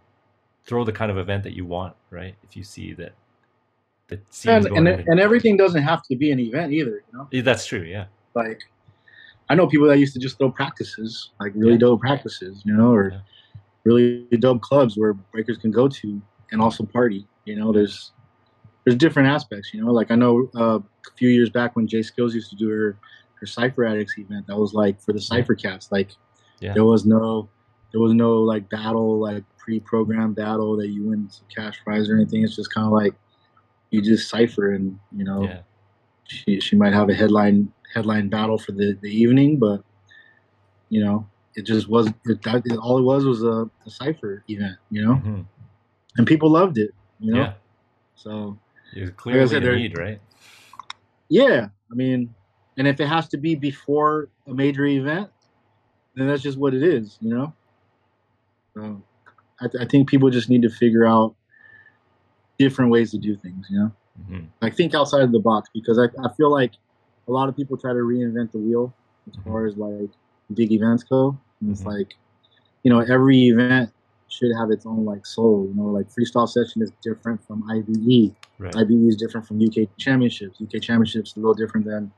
[0.66, 2.36] throw the kind of event that you want, right?
[2.44, 3.14] If you see that
[4.08, 7.04] that seems and going and, and everything doesn't have to be an event either.
[7.12, 8.06] You know, Yeah, that's true, yeah.
[8.36, 8.60] like
[9.50, 11.80] I know people that used to just throw practices, like really Yeah.
[11.80, 13.20] dope practices, you know, or Yeah.
[13.86, 16.22] really dope clubs where breakers can go to
[16.52, 17.28] and also party.
[17.46, 18.14] You know, there's
[18.86, 19.74] there's different aspects.
[19.74, 22.56] You know, like I know uh, a few years back when Jay Skills used to
[22.56, 22.98] do her
[23.44, 25.92] her Cipher Addicts event, that was like for the Cipher Cats.
[25.92, 26.12] Like
[26.62, 26.74] Yeah.
[26.74, 27.50] there was no
[27.92, 32.16] there was no like battle like pre-programmed battle that you win some cash prize or
[32.16, 32.42] anything.
[32.44, 33.14] It's just kind of like
[33.92, 35.60] you just cipher and you know Yeah.
[36.24, 39.84] she she might have a headline headline battle for the, the evening, but
[40.90, 44.44] you know it just was it, that, it, all it was was a, a cipher
[44.48, 45.46] event, you know, Mhm.
[46.18, 47.40] and people loved it, you know.
[47.42, 47.54] Yeah.
[48.16, 48.58] So
[48.94, 50.20] You're clearly said, a there- need, right?
[51.30, 52.34] yeah, I mean,
[52.78, 55.30] and if it has to be before a major event,
[56.16, 57.54] then that's just what it is, you know.
[58.76, 59.02] So
[59.62, 61.36] I, th- I think people just need to figure out
[62.60, 63.92] different ways to do things, you know.
[64.28, 66.72] hmm like think outside of the box because I, I feel like
[67.28, 68.94] a lot of people try to reinvent the wheel
[69.30, 69.44] as Mhm.
[69.44, 70.10] far as like
[70.54, 71.38] big events go.
[71.60, 71.88] And it's Mhm.
[71.98, 72.14] like,
[72.84, 73.92] you know, every event
[74.30, 75.68] should have its own like soul.
[75.68, 78.34] You know, like freestyle session is different from IBE.
[78.58, 78.76] Right.
[78.76, 80.62] IBE is different from UK championships.
[80.62, 82.12] UK championships is a little different than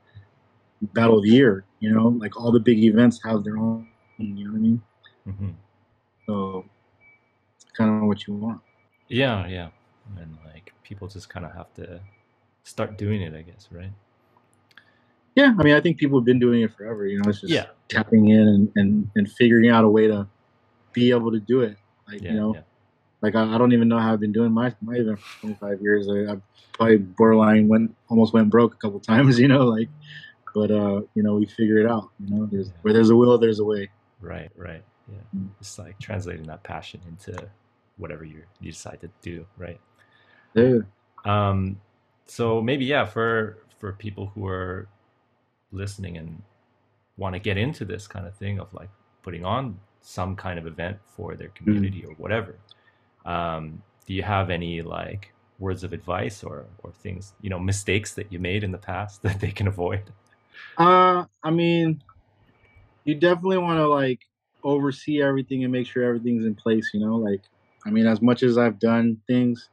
[0.81, 1.65] Battle of the Year.
[1.79, 3.88] You know, like all the big events have their own.
[4.17, 4.81] You know what I mean?
[5.25, 5.49] hmm
[6.25, 6.65] So
[7.78, 8.61] kind of what you want.
[9.07, 9.69] Yeah, yeah.
[10.17, 11.99] And like people just kind of have to
[12.63, 13.91] start doing it, I guess, right?
[15.36, 17.05] Yeah, I mean, I think people have been doing it forever.
[17.05, 17.65] You know, it's just Yeah.
[17.89, 20.28] tapping in and, and, and figuring out a way to
[20.93, 21.78] be able to do it.
[22.07, 22.61] Like, Yeah, you know, yeah.
[23.21, 25.82] like I, I don't even know how I've been doing my, my event for 25
[25.82, 26.07] years.
[26.09, 26.38] I, I
[26.73, 29.89] probably borderline went, almost went broke a couple times, you know, like,
[30.56, 33.38] but, uh, you know, we figure it out, you know, there's, where there's a will,
[33.38, 33.89] there's a way.
[34.22, 34.84] Right, right.
[35.12, 35.18] Yeah.
[35.36, 35.49] Mm.
[35.60, 37.47] It's like translating that passion into
[37.97, 39.80] whatever you you decide to do, right?
[40.53, 40.80] Yeah.
[41.26, 41.80] Um,
[42.26, 44.88] so maybe yeah, for for people who are
[45.72, 46.41] listening and
[47.18, 48.89] want to get into this kind of thing of like
[49.22, 52.58] putting on some kind of event for their community or whatever.
[53.26, 58.14] Um, do you have any like words of advice or or things you know mistakes
[58.14, 60.12] that you made in the past that they can avoid?
[60.78, 62.01] Uh, I mean,
[63.03, 64.20] you definitely want to like
[64.64, 66.89] oversee everything and make sure everything's in place.
[66.93, 67.41] You know, like
[67.86, 69.70] I mean, as much as I've done things,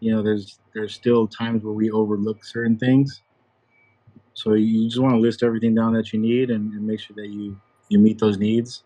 [0.00, 3.22] you know, there's there's still times where we overlook certain things.
[4.34, 7.14] So you just want to list everything down that you need and, and make sure
[7.16, 7.56] that you
[7.88, 8.84] you meet those needs,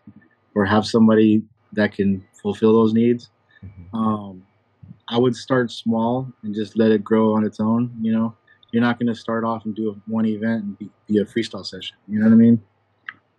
[0.55, 3.29] or have somebody that can fulfill those needs.
[3.63, 3.93] Mhm.
[3.93, 4.43] Um,
[5.09, 7.91] I would start small and just let it grow on its own.
[8.01, 8.35] You know,
[8.71, 11.25] you're not going to start off and do a, one event and be, be a
[11.25, 11.95] freestyle session.
[12.07, 12.61] You know what I mean?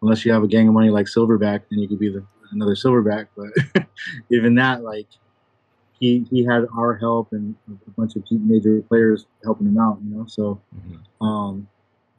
[0.02, 2.74] Unless you have a gang of money like Silverback, then you could be the, another
[2.74, 3.26] Silverback.
[3.36, 3.86] But
[4.30, 5.06] even that, like,
[6.00, 9.98] he he had our help and a bunch of major players helping him out.
[10.04, 11.26] You know, so Mhm.
[11.26, 11.68] um,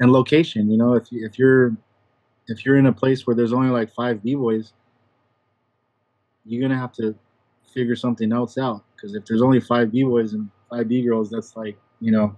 [0.02, 0.70] and location.
[0.70, 1.76] You know, if you, if you're
[2.50, 4.74] if you're in a place where there's only like five b boys,
[6.46, 7.16] you're gonna have to
[7.74, 8.84] figure something else out.
[8.96, 12.36] Because if there's only five b boys and five b girls, that's like you know,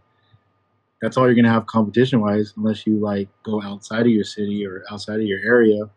[1.02, 4.66] that's all you're gonna have competition wise, unless you like go outside of your city
[4.66, 5.90] or outside of your area.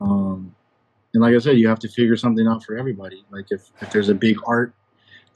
[0.00, 0.54] Um,
[1.12, 3.24] and like I said, you have to figure something out for everybody.
[3.30, 4.74] Like if, if there's a big art,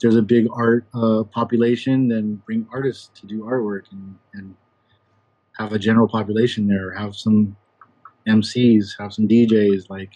[0.01, 4.55] there's a big art uh, population, then bring artists to do artwork and, and
[5.57, 6.91] have a general population there.
[6.91, 7.55] Have some
[8.27, 9.89] MCs, have some DJs.
[9.89, 10.11] Like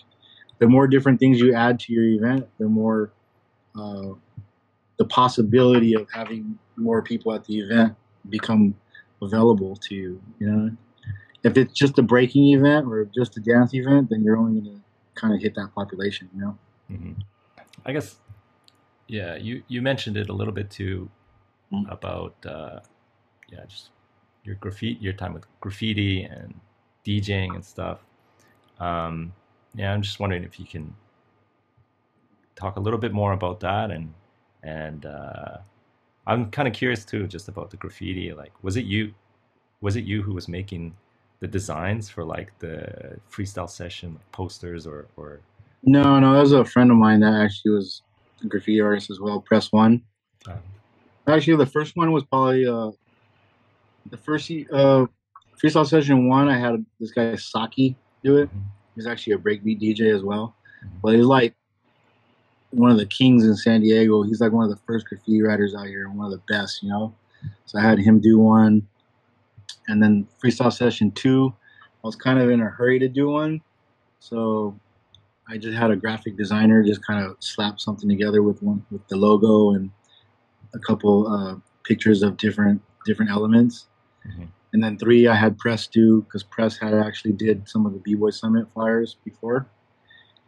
[0.59, 3.11] the more different things you add to your event, the more
[3.79, 4.13] uh,
[4.97, 7.95] the possibility of having more people at the event
[8.29, 8.75] become
[9.21, 10.21] available to you.
[10.39, 10.71] You know,
[11.43, 14.77] if it's just a breaking event or just a dance event, then you're only going
[14.77, 16.29] to kind of hit that population.
[16.35, 16.59] You know.
[16.87, 17.13] hmm
[17.85, 18.17] I guess,
[19.07, 19.35] yeah.
[19.37, 21.09] You you mentioned it a little bit too
[21.73, 21.91] Mm.
[21.91, 22.79] about uh,
[23.51, 23.91] yeah, just
[24.43, 26.59] your graffiti, your time with graffiti and
[27.05, 27.99] DJing and stuff.
[28.79, 29.33] Um,
[29.75, 30.95] yeah, I'm just wondering if you can
[32.55, 34.13] talk a little bit more about that and
[34.63, 35.57] and uh,
[36.29, 38.31] I'm kind of curious too, just about the graffiti.
[38.33, 39.13] Like, was it you?
[39.81, 40.95] Was it you who was making
[41.39, 45.39] the designs for like the freestyle session like posters or or
[45.83, 48.03] No, no, that was a friend of mine that actually was
[48.43, 49.39] a graffiti artist as well.
[49.41, 50.03] Press one.
[50.47, 50.59] um,
[51.27, 52.91] Actually, the first one was probably uh,
[54.09, 55.05] the first uh,
[55.61, 56.47] freestyle session one.
[56.47, 58.49] I had this guy Saki do it.
[58.49, 58.61] Mhm.
[58.95, 61.01] He's actually a breakbeat DJ as well, Mhm.
[61.01, 61.55] but he's like
[62.71, 64.23] one of the kings in San Diego.
[64.23, 66.83] He's like one of the first graffiti writers out here and one of the best,
[66.83, 67.15] you know.
[67.65, 68.87] So I had him do one,
[69.87, 71.53] and then freestyle session two.
[72.03, 73.61] I was kind of in a hurry to do one,
[74.19, 74.77] so
[75.47, 79.07] I just had a graphic designer just kind of slap something together with one with
[79.07, 79.89] the logo and
[80.73, 83.87] a couple uh, pictures of different different elements.
[84.27, 84.47] Mhm.
[84.73, 87.99] And then three, I had Press do because Press had actually did some of the
[87.99, 89.65] B Boy Summit flyers before,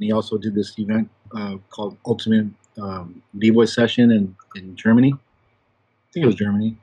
[0.02, 2.48] and he also did this event uh, called Ultimate
[2.82, 5.14] um, B Boy Session in in Germany.
[5.14, 6.76] I think it was Germany.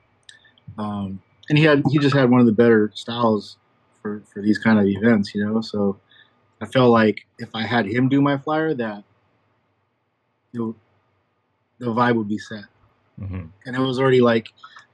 [0.78, 3.56] Um, and he had he just had one of the better styles
[4.00, 5.60] for for these kind of events, you know.
[5.60, 5.98] So
[6.62, 9.02] I felt like if I had him do my flyer, that
[10.54, 10.74] it
[11.80, 12.64] the vibe would be set
[13.20, 13.50] Mhm.
[13.66, 14.46] and it was already like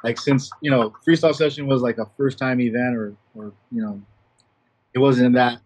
[0.03, 3.83] like since you know freestyle session was like a first time event or or you
[3.83, 4.01] know
[4.95, 5.61] it wasn't that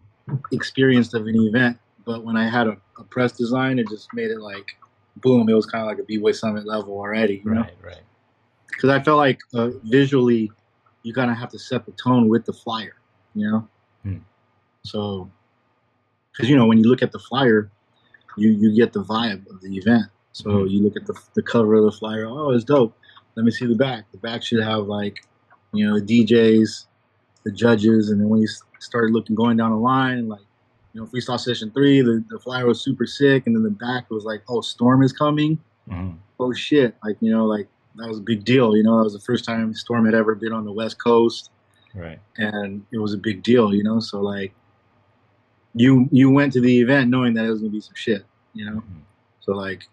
[0.51, 4.31] experienced of an event but when i had a, a press design it just made
[4.31, 4.77] it like
[5.17, 8.01] boom it was kind of like a b-boy summit level already you know right, right.
[8.67, 10.51] because i felt like uh, visually
[11.03, 12.95] you kind of have to set the tone with the flyer
[13.35, 13.67] you know
[14.03, 14.17] Hmm.
[14.83, 15.29] so
[16.31, 17.69] because you know when you look at the flyer
[18.37, 20.69] you you get the vibe of the event so Mhm.
[20.71, 22.95] you look at the, the cover of the flyer oh it's dope
[23.35, 25.17] let me see the back the back should have like
[25.73, 26.85] you know the djs
[27.43, 30.41] the judges and then when you s- started looking going down the line like
[30.93, 34.09] you know freestyle session three the, the flyer was super sick and then the back
[34.09, 35.57] was like oh storm is coming
[35.89, 36.17] Mhm.
[36.39, 39.13] oh shit like you know like that was a big deal you know that was
[39.13, 41.51] the first time storm had ever been on the west coast
[41.95, 42.19] Right.
[42.37, 44.53] and it was a big deal you know so like
[45.73, 48.23] you you went to the event knowing that it was gonna be some shit
[48.53, 49.01] you know Mhm.
[49.41, 49.83] so like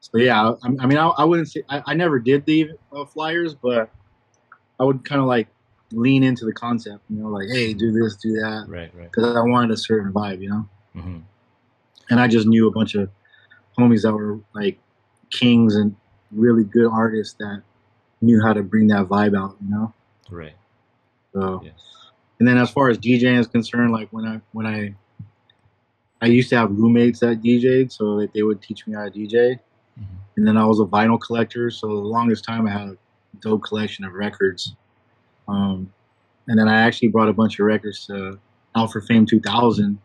[0.00, 3.04] so yeah i, I mean I, I wouldn't say I, I never did the uh,
[3.04, 3.90] flyers but
[4.80, 5.48] i would kind of like
[5.92, 9.10] lean into the concept you know like hey do this do that Right, right.
[9.10, 11.18] because i wanted a certain vibe you know hmm
[12.10, 13.08] and I just knew a bunch of
[13.78, 14.78] homies that were like
[15.30, 15.94] kings and
[16.30, 17.62] really good artists that
[18.20, 19.94] knew how to bring that vibe out, you know.
[20.30, 20.54] Right.
[21.32, 21.80] So, Yes.
[22.38, 24.94] and then as far as DJing is concerned, like when I when I
[26.20, 29.10] I used to have roommates that DJ'd, so that they would teach me how to
[29.10, 29.58] DJ.
[29.98, 30.04] Mhm.
[30.36, 32.96] And then I was a vinyl collector, so the longest time I had a
[33.40, 34.74] dope collection of records.
[35.48, 35.92] Um,
[36.48, 38.38] and then I actually brought a bunch of records to
[38.76, 39.98] Out for Fame 2000,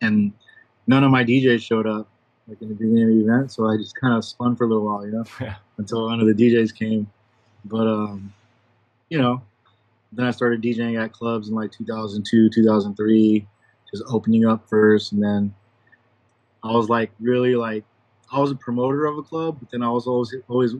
[0.00, 0.32] and
[0.86, 2.08] none of my DJs showed up
[2.48, 4.68] like in the beginning of the event, so I just kind of spun for a
[4.68, 5.56] little while, you know, Yeah.
[5.76, 7.10] until one of the DJs came.
[7.64, 8.32] But um,
[9.10, 9.42] you know,
[10.12, 13.46] then I started DJing at clubs in like 2002, 2003,
[13.90, 15.54] just opening up first, and then
[16.62, 17.84] I was like really like
[18.32, 20.74] I was a promoter of a club, but then I was always always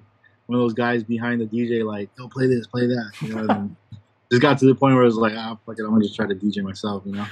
[0.49, 3.44] one of those guys behind the DJ, like, "Yo, play this, play that." You know,
[3.49, 3.76] and
[4.32, 6.16] just got to the point where I was like, "Ah, fuck it, I'm gonna just
[6.16, 7.26] try to DJ myself," you know.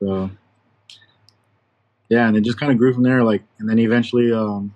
[0.00, 0.30] So
[2.08, 3.24] yeah, and it just kind of grew from there.
[3.24, 4.74] Like, and then eventually, um,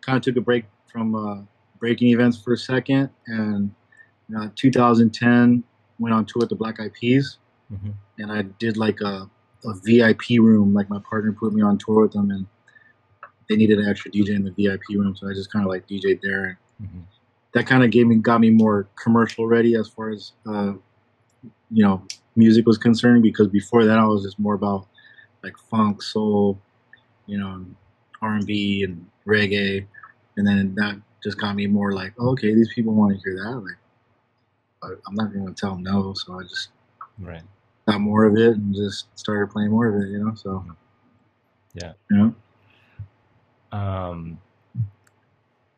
[0.00, 1.42] kind of took a break from uh,
[1.78, 3.74] breaking events for a second, and
[4.36, 5.62] uh, 2010
[5.98, 7.38] went on tour with the Black Eyed Peas,
[7.72, 7.94] Mhm.
[8.18, 9.28] and I did like a,
[9.64, 10.72] a VIP room.
[10.72, 12.46] Like my partner put me on tour with them, and
[13.48, 15.86] they needed an extra DJ in the VIP room, so I just kind of like
[15.88, 17.04] DJ'd there, Mhm.
[17.54, 20.74] that kind of gave me got me more commercial ready as far as uh,
[21.70, 22.06] you know
[22.36, 23.22] music was concerned.
[23.22, 24.88] Because before that, I was just more about
[25.42, 26.60] like funk, soul,
[27.26, 27.64] you know,
[28.22, 29.86] R and B and reggae,
[30.36, 33.36] and then that just got me more like, oh, okay, these people want to hear
[33.36, 33.56] that.
[33.58, 36.68] Like, I'm not going to tell them no, so I just
[37.18, 37.42] Right.
[37.88, 40.34] got more of it and just started playing more of it, you know.
[40.34, 40.64] So
[41.74, 41.92] Yeah.
[42.10, 42.34] you know,
[43.72, 44.38] Um,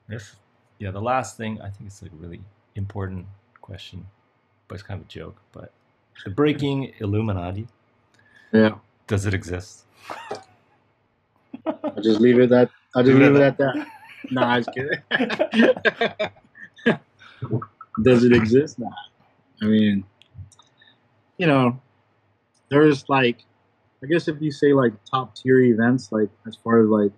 [0.09, 0.37] if
[0.79, 2.41] yeah, the last thing I think it's like a really
[2.75, 3.27] important
[3.61, 4.07] question,
[4.69, 5.37] but it's kind of a joke.
[5.53, 5.73] But
[6.25, 7.69] the breaking Illuminati
[8.53, 8.77] yeah.
[9.07, 9.85] does it exist?
[11.67, 13.87] I'll just leave it at I'll just Leave it at at that.
[14.31, 14.99] Nah, I just kidding.
[18.03, 18.79] Does it exist?
[18.79, 18.91] Nah.
[19.63, 20.05] I mean,
[21.37, 21.81] you know,
[22.71, 23.45] there's like,
[24.03, 27.13] I guess if you say like top tier events, like as far as like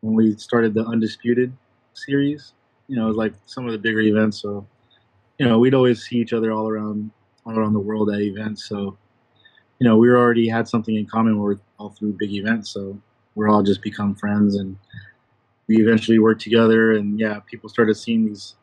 [0.00, 1.52] when we started the Undisputed
[1.94, 2.52] series,
[2.88, 4.40] you know, it was like some of the bigger events.
[4.40, 4.66] So,
[5.38, 7.10] you know, we'd always see each other all around,
[7.46, 8.68] all around the world at events.
[8.68, 8.96] So,
[9.78, 11.38] you know, we already had something in common.
[11.38, 13.00] We're all through big events, so
[13.34, 14.76] we're all just become friends, and
[15.68, 16.94] we eventually worked together.
[16.94, 18.56] And yeah, people started seeing these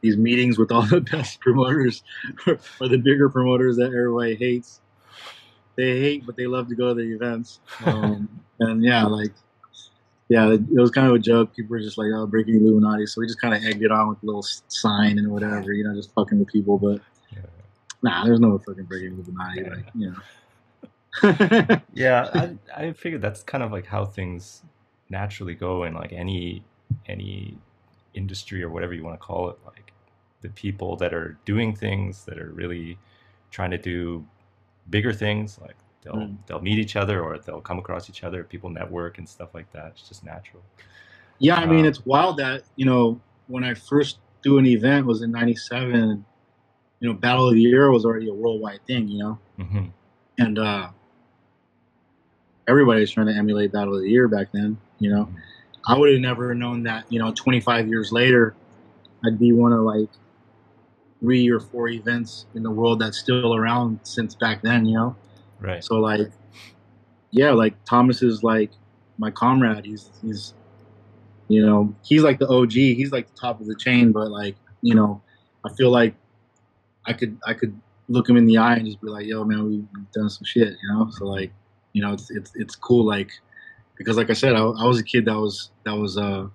[0.00, 2.02] these meetings with all the best promoters
[2.46, 4.80] or the bigger promoters that everybody hates.
[5.76, 7.60] They hate, but they love to go to the events.
[7.86, 8.28] Um,
[8.60, 9.32] and yeah, like
[10.28, 11.54] yeah, it, was kind of a joke.
[11.56, 14.08] People were just like, "Oh, breaking Illuminati," so we just kind of egged it on
[14.08, 16.78] with a little sign and whatever, you know, just fucking with people.
[16.78, 17.00] But
[17.34, 17.42] Yeah.
[18.02, 21.80] nah, there's no fucking breaking Illuminati, like you know.
[21.94, 24.62] yeah, I, I figured that's kind of like how things
[25.08, 26.62] naturally go in like any
[27.06, 27.56] any
[28.14, 29.58] industry or whatever you want to call it.
[29.64, 29.92] Like
[30.42, 32.98] the people that are doing things that are really
[33.50, 34.26] trying to do
[34.90, 36.36] bigger things, like they'll Mm.
[36.46, 38.44] they'll meet each other or they'll come across each other.
[38.44, 39.92] People network and stuff like that.
[39.92, 40.62] It's just natural.
[41.38, 45.06] Yeah, I mean, Um, it's wild that you know when I first do an event
[45.06, 46.24] was in '97.
[47.00, 49.08] You know, Battle of the Year was already a worldwide thing.
[49.08, 49.86] You know, hmm
[50.38, 50.88] and uh,
[52.68, 54.78] everybody was trying to emulate Battle of the Year back then.
[54.98, 55.28] You know,
[55.86, 57.04] I would have never known that.
[57.08, 58.54] You know, 25 years later,
[59.24, 60.08] I'd be one of like
[61.20, 64.86] three or four events in the world that's still around since back then.
[64.86, 65.16] You know,
[65.60, 65.82] Right.
[65.82, 66.30] so like,
[67.30, 68.70] yeah, like Thomas is like
[69.18, 69.84] my comrade.
[69.84, 70.54] He's he's,
[71.48, 72.72] you know, he's like the OG.
[72.72, 74.12] He's like the top of the chain.
[74.12, 75.20] But like, you know,
[75.64, 76.14] I feel like
[77.06, 77.78] I could I could
[78.08, 80.76] look him in the eye and just be like, yo, man, we've done some shit.
[80.82, 81.52] You know, so like,
[81.92, 83.04] you know, it's it's it's cool.
[83.04, 83.30] Like,
[83.96, 86.46] because like I said, I, I was a kid that was that was uh,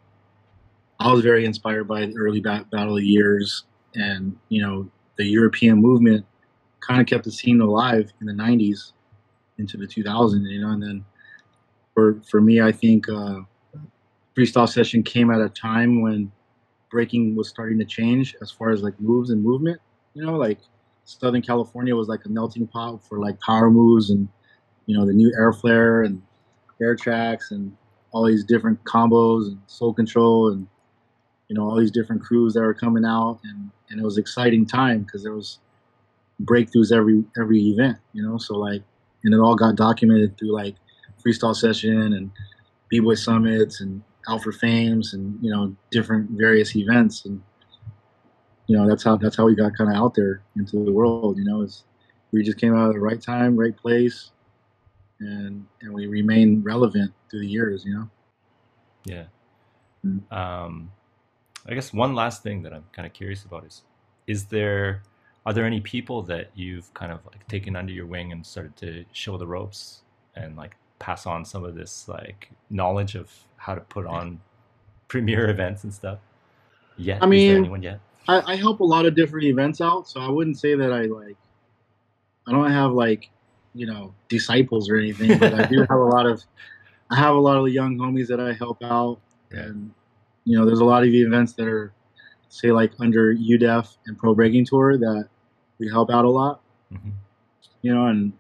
[1.00, 5.82] I was very inspired by the early ba- battle years and you know the European
[5.82, 6.26] movement
[6.86, 8.94] kind of kept the scene alive in the 90s
[9.58, 11.06] into the 2000s you know and then
[11.94, 13.40] for for me i think uh,
[14.38, 16.32] freestyle session came at a time when
[16.90, 19.80] breaking was starting to change as far as like moves and movement
[20.14, 20.60] you know like
[21.06, 24.28] southern california was like a melting pot for like power moves and
[24.86, 26.22] you know the new air flare and
[26.82, 27.76] air tracks and
[28.12, 30.68] all these different combos and soul control and
[31.48, 34.66] you know all these different crews that were coming out and and it was exciting
[34.66, 35.60] time because there was
[36.42, 38.82] breakthroughs every every event you know so like
[39.24, 40.76] and it all got documented through like
[41.24, 42.32] freestyle session and
[42.90, 47.42] b-boy summits and Out for Fames and you know different various events and
[48.68, 51.38] you know that's how that's how we got kind of out there into the world
[51.38, 51.84] you know is
[52.32, 54.32] we just came out at the right time right place
[55.20, 58.10] and and we remain relevant through the years you know
[59.06, 59.26] Yeah.
[60.06, 60.32] Mm.
[60.32, 60.92] Um,
[61.68, 63.84] I guess one last thing that I'm kind of curious about is:
[64.28, 65.04] is there
[65.46, 68.76] are there any people that you've kind of like taken under your wing and started
[68.78, 70.02] to show the ropes
[70.36, 74.40] and like pass on some of this like knowledge of how to put on
[75.08, 76.20] premier events and stuff?
[76.98, 77.20] Yeah.
[77.22, 78.00] I is mean- there anyone yet?
[78.28, 81.02] I, I help a lot of different events out, so I wouldn't say that I
[81.02, 81.36] like.
[82.48, 83.30] I don't have like,
[83.74, 86.42] you know, disciples or anything, but I do have a lot of.
[87.12, 89.20] I have a lot of young homies that I help out,
[89.52, 89.92] and
[90.46, 91.92] you know, there's a lot of events that are,
[92.48, 95.28] say, like under UDEF and Pro Breaking Tour that
[95.84, 96.62] we help out a lot.
[96.94, 97.12] Mhm.
[97.82, 98.34] You know, and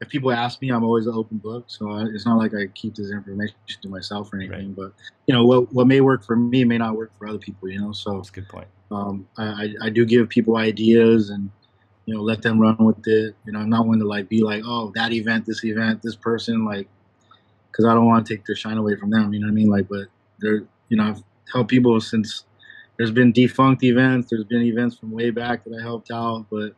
[0.00, 1.64] if people ask me, I'm always an open book.
[1.68, 4.72] So I, it's not like I keep this information to myself or anything.
[4.72, 4.92] But
[5.26, 7.68] you know, what what may work for me may not work for other people.
[7.68, 8.68] You know, so That's a good point.
[8.90, 11.50] um, I, I I do give people ideas and
[12.06, 13.34] you know let them run with it.
[13.44, 16.16] You know, I'm not one to like be like, oh, that event, this event, this
[16.16, 16.88] person, like,
[17.70, 19.32] because I don't want to take their shine away from them.
[19.34, 19.68] You know what I mean?
[19.68, 20.06] Like, but
[20.40, 21.22] they're you know I've
[21.52, 22.44] helped people since
[22.96, 24.28] there's been defunct events.
[24.30, 26.72] There's been events from way back that I helped out, but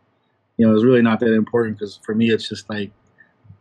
[0.58, 2.90] you know it's really not that important because for me it's just like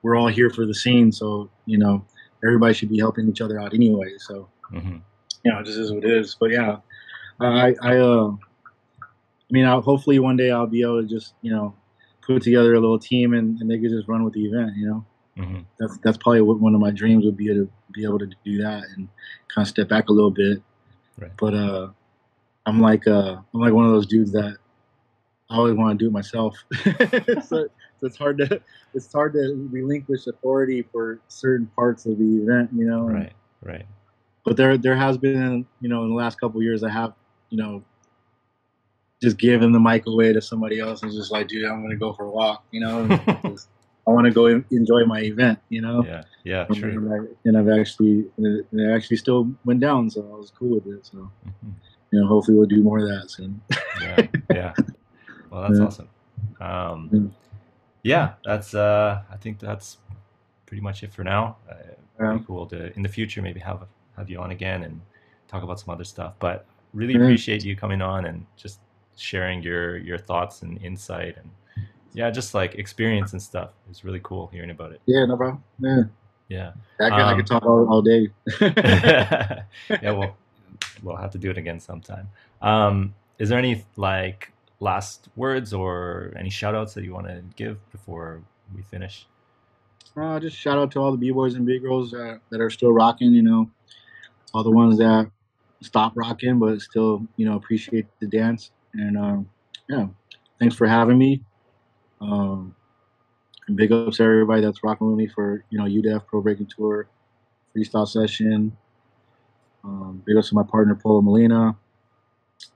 [0.01, 1.11] we're all here for the scene.
[1.11, 2.05] So you know
[2.43, 4.13] everybody should be helping each other out anyway.
[4.17, 4.97] So hmm
[5.43, 6.35] you know, it just is what it is.
[6.39, 6.77] But yeah,
[7.39, 11.51] I, I, uh, I mean, I'll, hopefully one day I'll be able to just, you
[11.51, 11.73] know,
[12.25, 14.71] put together a little team and, and they could just run with the event.
[14.75, 15.05] You know,
[15.37, 18.27] hmm that's that's probably what one of my dreams would be to be able to
[18.43, 19.07] do that and
[19.53, 20.61] kind of step back a little bit.
[21.17, 21.31] Right.
[21.37, 21.89] But uh,
[22.65, 24.57] I'm like uh, I'm like one of those dudes that
[25.49, 26.55] I always want to do it myself.
[27.45, 27.69] so, so
[28.01, 28.61] it's hard to
[28.93, 32.69] it's hard to relinquish authority for certain parts of the event.
[32.75, 33.33] You know, Right.
[33.63, 33.85] Right.
[34.45, 37.13] but there there has been you know in the last couple of years I have
[37.49, 37.83] you know
[39.21, 42.13] just given the mic away to somebody else and just like dude I'm gonna go
[42.13, 43.03] for a walk you know
[44.07, 46.23] I want to go enjoy my event you know Yeah.
[46.43, 46.65] Yeah.
[46.69, 46.91] and, True.
[46.91, 50.75] and, I, and I've actually and it actually still went down so I was cool
[50.75, 51.17] with it so
[51.47, 51.73] Mhm.
[52.11, 53.59] you know hopefully we'll do more of that soon
[54.01, 54.73] yeah yeah
[55.49, 56.09] well that's awesome.
[56.61, 57.33] Um
[58.03, 58.33] yeah.
[58.45, 59.97] that's uh i think that's
[60.65, 61.57] pretty much it for now.
[61.69, 61.75] Uh,
[62.19, 62.39] Yeah.
[62.47, 63.85] cool to in the future maybe have
[64.17, 64.99] have you on again and
[65.47, 67.21] talk about some other stuff but really Yeah.
[67.21, 68.79] appreciate you coming on and just
[69.17, 71.49] sharing your your thoughts and insight and
[72.13, 73.69] yeah just like experience and stuff.
[73.89, 75.01] It's really cool hearing about it.
[75.05, 75.63] Yeah no problem.
[75.79, 76.03] Yeah.
[76.49, 76.71] Yeah.
[76.99, 78.29] I could, I Um, could talk all, all day.
[80.01, 80.35] Yeah, well,
[81.03, 82.29] we'll have to do it again sometime.
[82.61, 87.41] Um, is there any like last words or any shout outs that you want to
[87.55, 88.41] give before
[88.75, 89.27] we finish?
[90.15, 93.33] Uh, just shout out to all the b-boys and b-girls that, that are still rocking,
[93.33, 93.69] you know,
[94.53, 95.29] all the ones that
[95.81, 98.71] stop rocking but still, you know, appreciate the dance.
[98.93, 99.49] And um,
[99.89, 100.07] yeah,
[100.59, 101.41] thanks for having me.
[102.19, 102.75] Um,
[103.67, 106.65] and big ups to everybody that's rocking with me for, you know, UDEF Pro Breaking
[106.67, 107.07] Tour,
[107.75, 108.75] freestyle session.
[109.83, 111.75] Um, big ups to my partner, Polo Molina.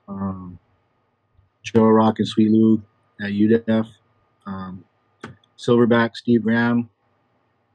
[0.08, 0.60] Um,
[1.64, 2.82] Joe Rock and Sweet Lou
[3.22, 3.88] at UDEF.
[4.46, 4.84] Um,
[5.58, 6.90] Silverback, Steve Graham,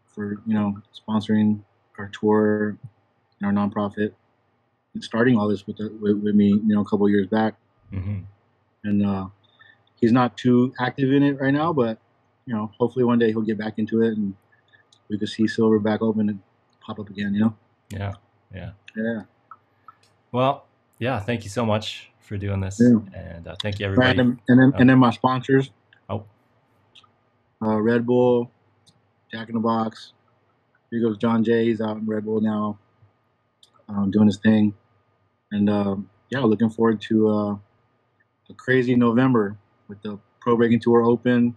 [0.07, 1.61] for you know sponsoring
[1.99, 2.77] our tour,
[3.41, 4.13] and our nonprofit,
[4.95, 7.55] and starting all this with the, with, with me, you know, a couple years back.
[7.91, 8.21] hmm
[8.85, 9.27] And uh,
[10.01, 11.99] he's not too active in it right now, but
[12.47, 14.35] you know, hopefully one day he'll get back into it, and
[15.09, 16.41] we could see Silverback open and
[16.81, 17.35] pop up again.
[17.35, 17.57] You know?
[17.91, 18.15] Yeah,
[18.53, 18.71] yeah.
[18.97, 19.23] Yeah.
[20.33, 20.67] Well,
[20.99, 21.21] yeah.
[21.21, 22.99] Thank you so much for doing this, Yeah.
[23.15, 24.09] and uh, thank you everybody.
[24.19, 25.71] Random, and then and then my sponsors.
[26.09, 26.25] Oh.
[27.63, 28.51] Uh, Red Bull,
[29.33, 30.13] Jack in the Box.
[30.91, 31.65] Here goes John Jay.
[31.67, 32.79] He's out in Red Bull now,
[33.89, 34.75] um, doing his thing,
[35.53, 37.53] and um, yeah, looking forward to uh,
[38.51, 39.57] a crazy November
[39.89, 41.57] with the Pro Breaking Tour Open,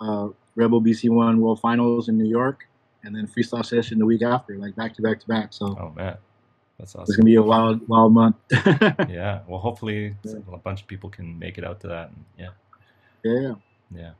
[0.00, 2.64] uh, Red Bull BC One World Finals in New York,
[3.04, 5.52] and then freestyle session the week after, like back to back to back.
[5.52, 6.16] So Oh man,
[6.78, 7.02] that's awesome.
[7.02, 8.36] it's gonna be a wild, wild month.
[9.08, 9.40] Yeah.
[9.48, 10.34] Well, hopefully Yeah.
[10.52, 12.10] a bunch of people can make it out to that.
[12.38, 12.50] Yeah.
[13.24, 13.54] yeah.
[13.94, 14.12] Yeah.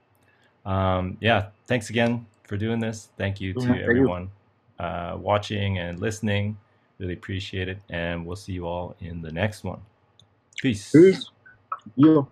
[0.66, 1.46] Um, yeah.
[1.66, 3.08] Thanks again for doing this.
[3.16, 3.82] Thank you to Yeah, thank you.
[3.84, 4.30] everyone
[4.78, 6.56] uh, watching and listening.
[6.98, 7.78] Really appreciate it.
[7.90, 9.80] And we'll see you all in the next one.
[10.60, 10.90] Peace.
[10.90, 11.30] Peace.
[11.96, 12.28] Yo.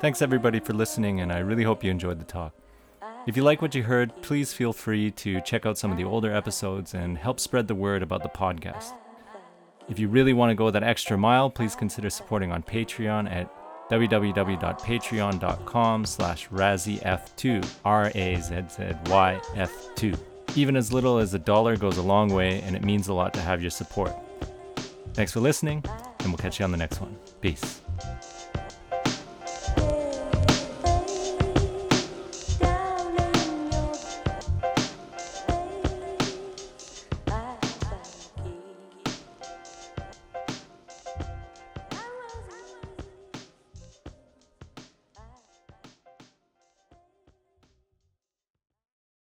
[0.00, 2.54] Thanks everybody for listening, and I really hope you enjoyed the talk.
[3.28, 6.04] If you like what you heard, please feel free to check out some of the
[6.04, 8.94] older episodes and help spread the word about the podcast.
[9.90, 13.52] If you really want to go that extra mile, please consider supporting on Patreon at
[13.90, 20.18] www.patreon.com slash razzyf2, R-A-Z-Z-Y-F2.
[20.56, 23.34] Even as little as a dollar goes a long way, and it means a lot
[23.34, 24.16] to have your support.
[25.12, 25.84] Thanks for listening,
[26.20, 27.14] and we'll catch you on the next one.
[27.42, 27.82] Peace.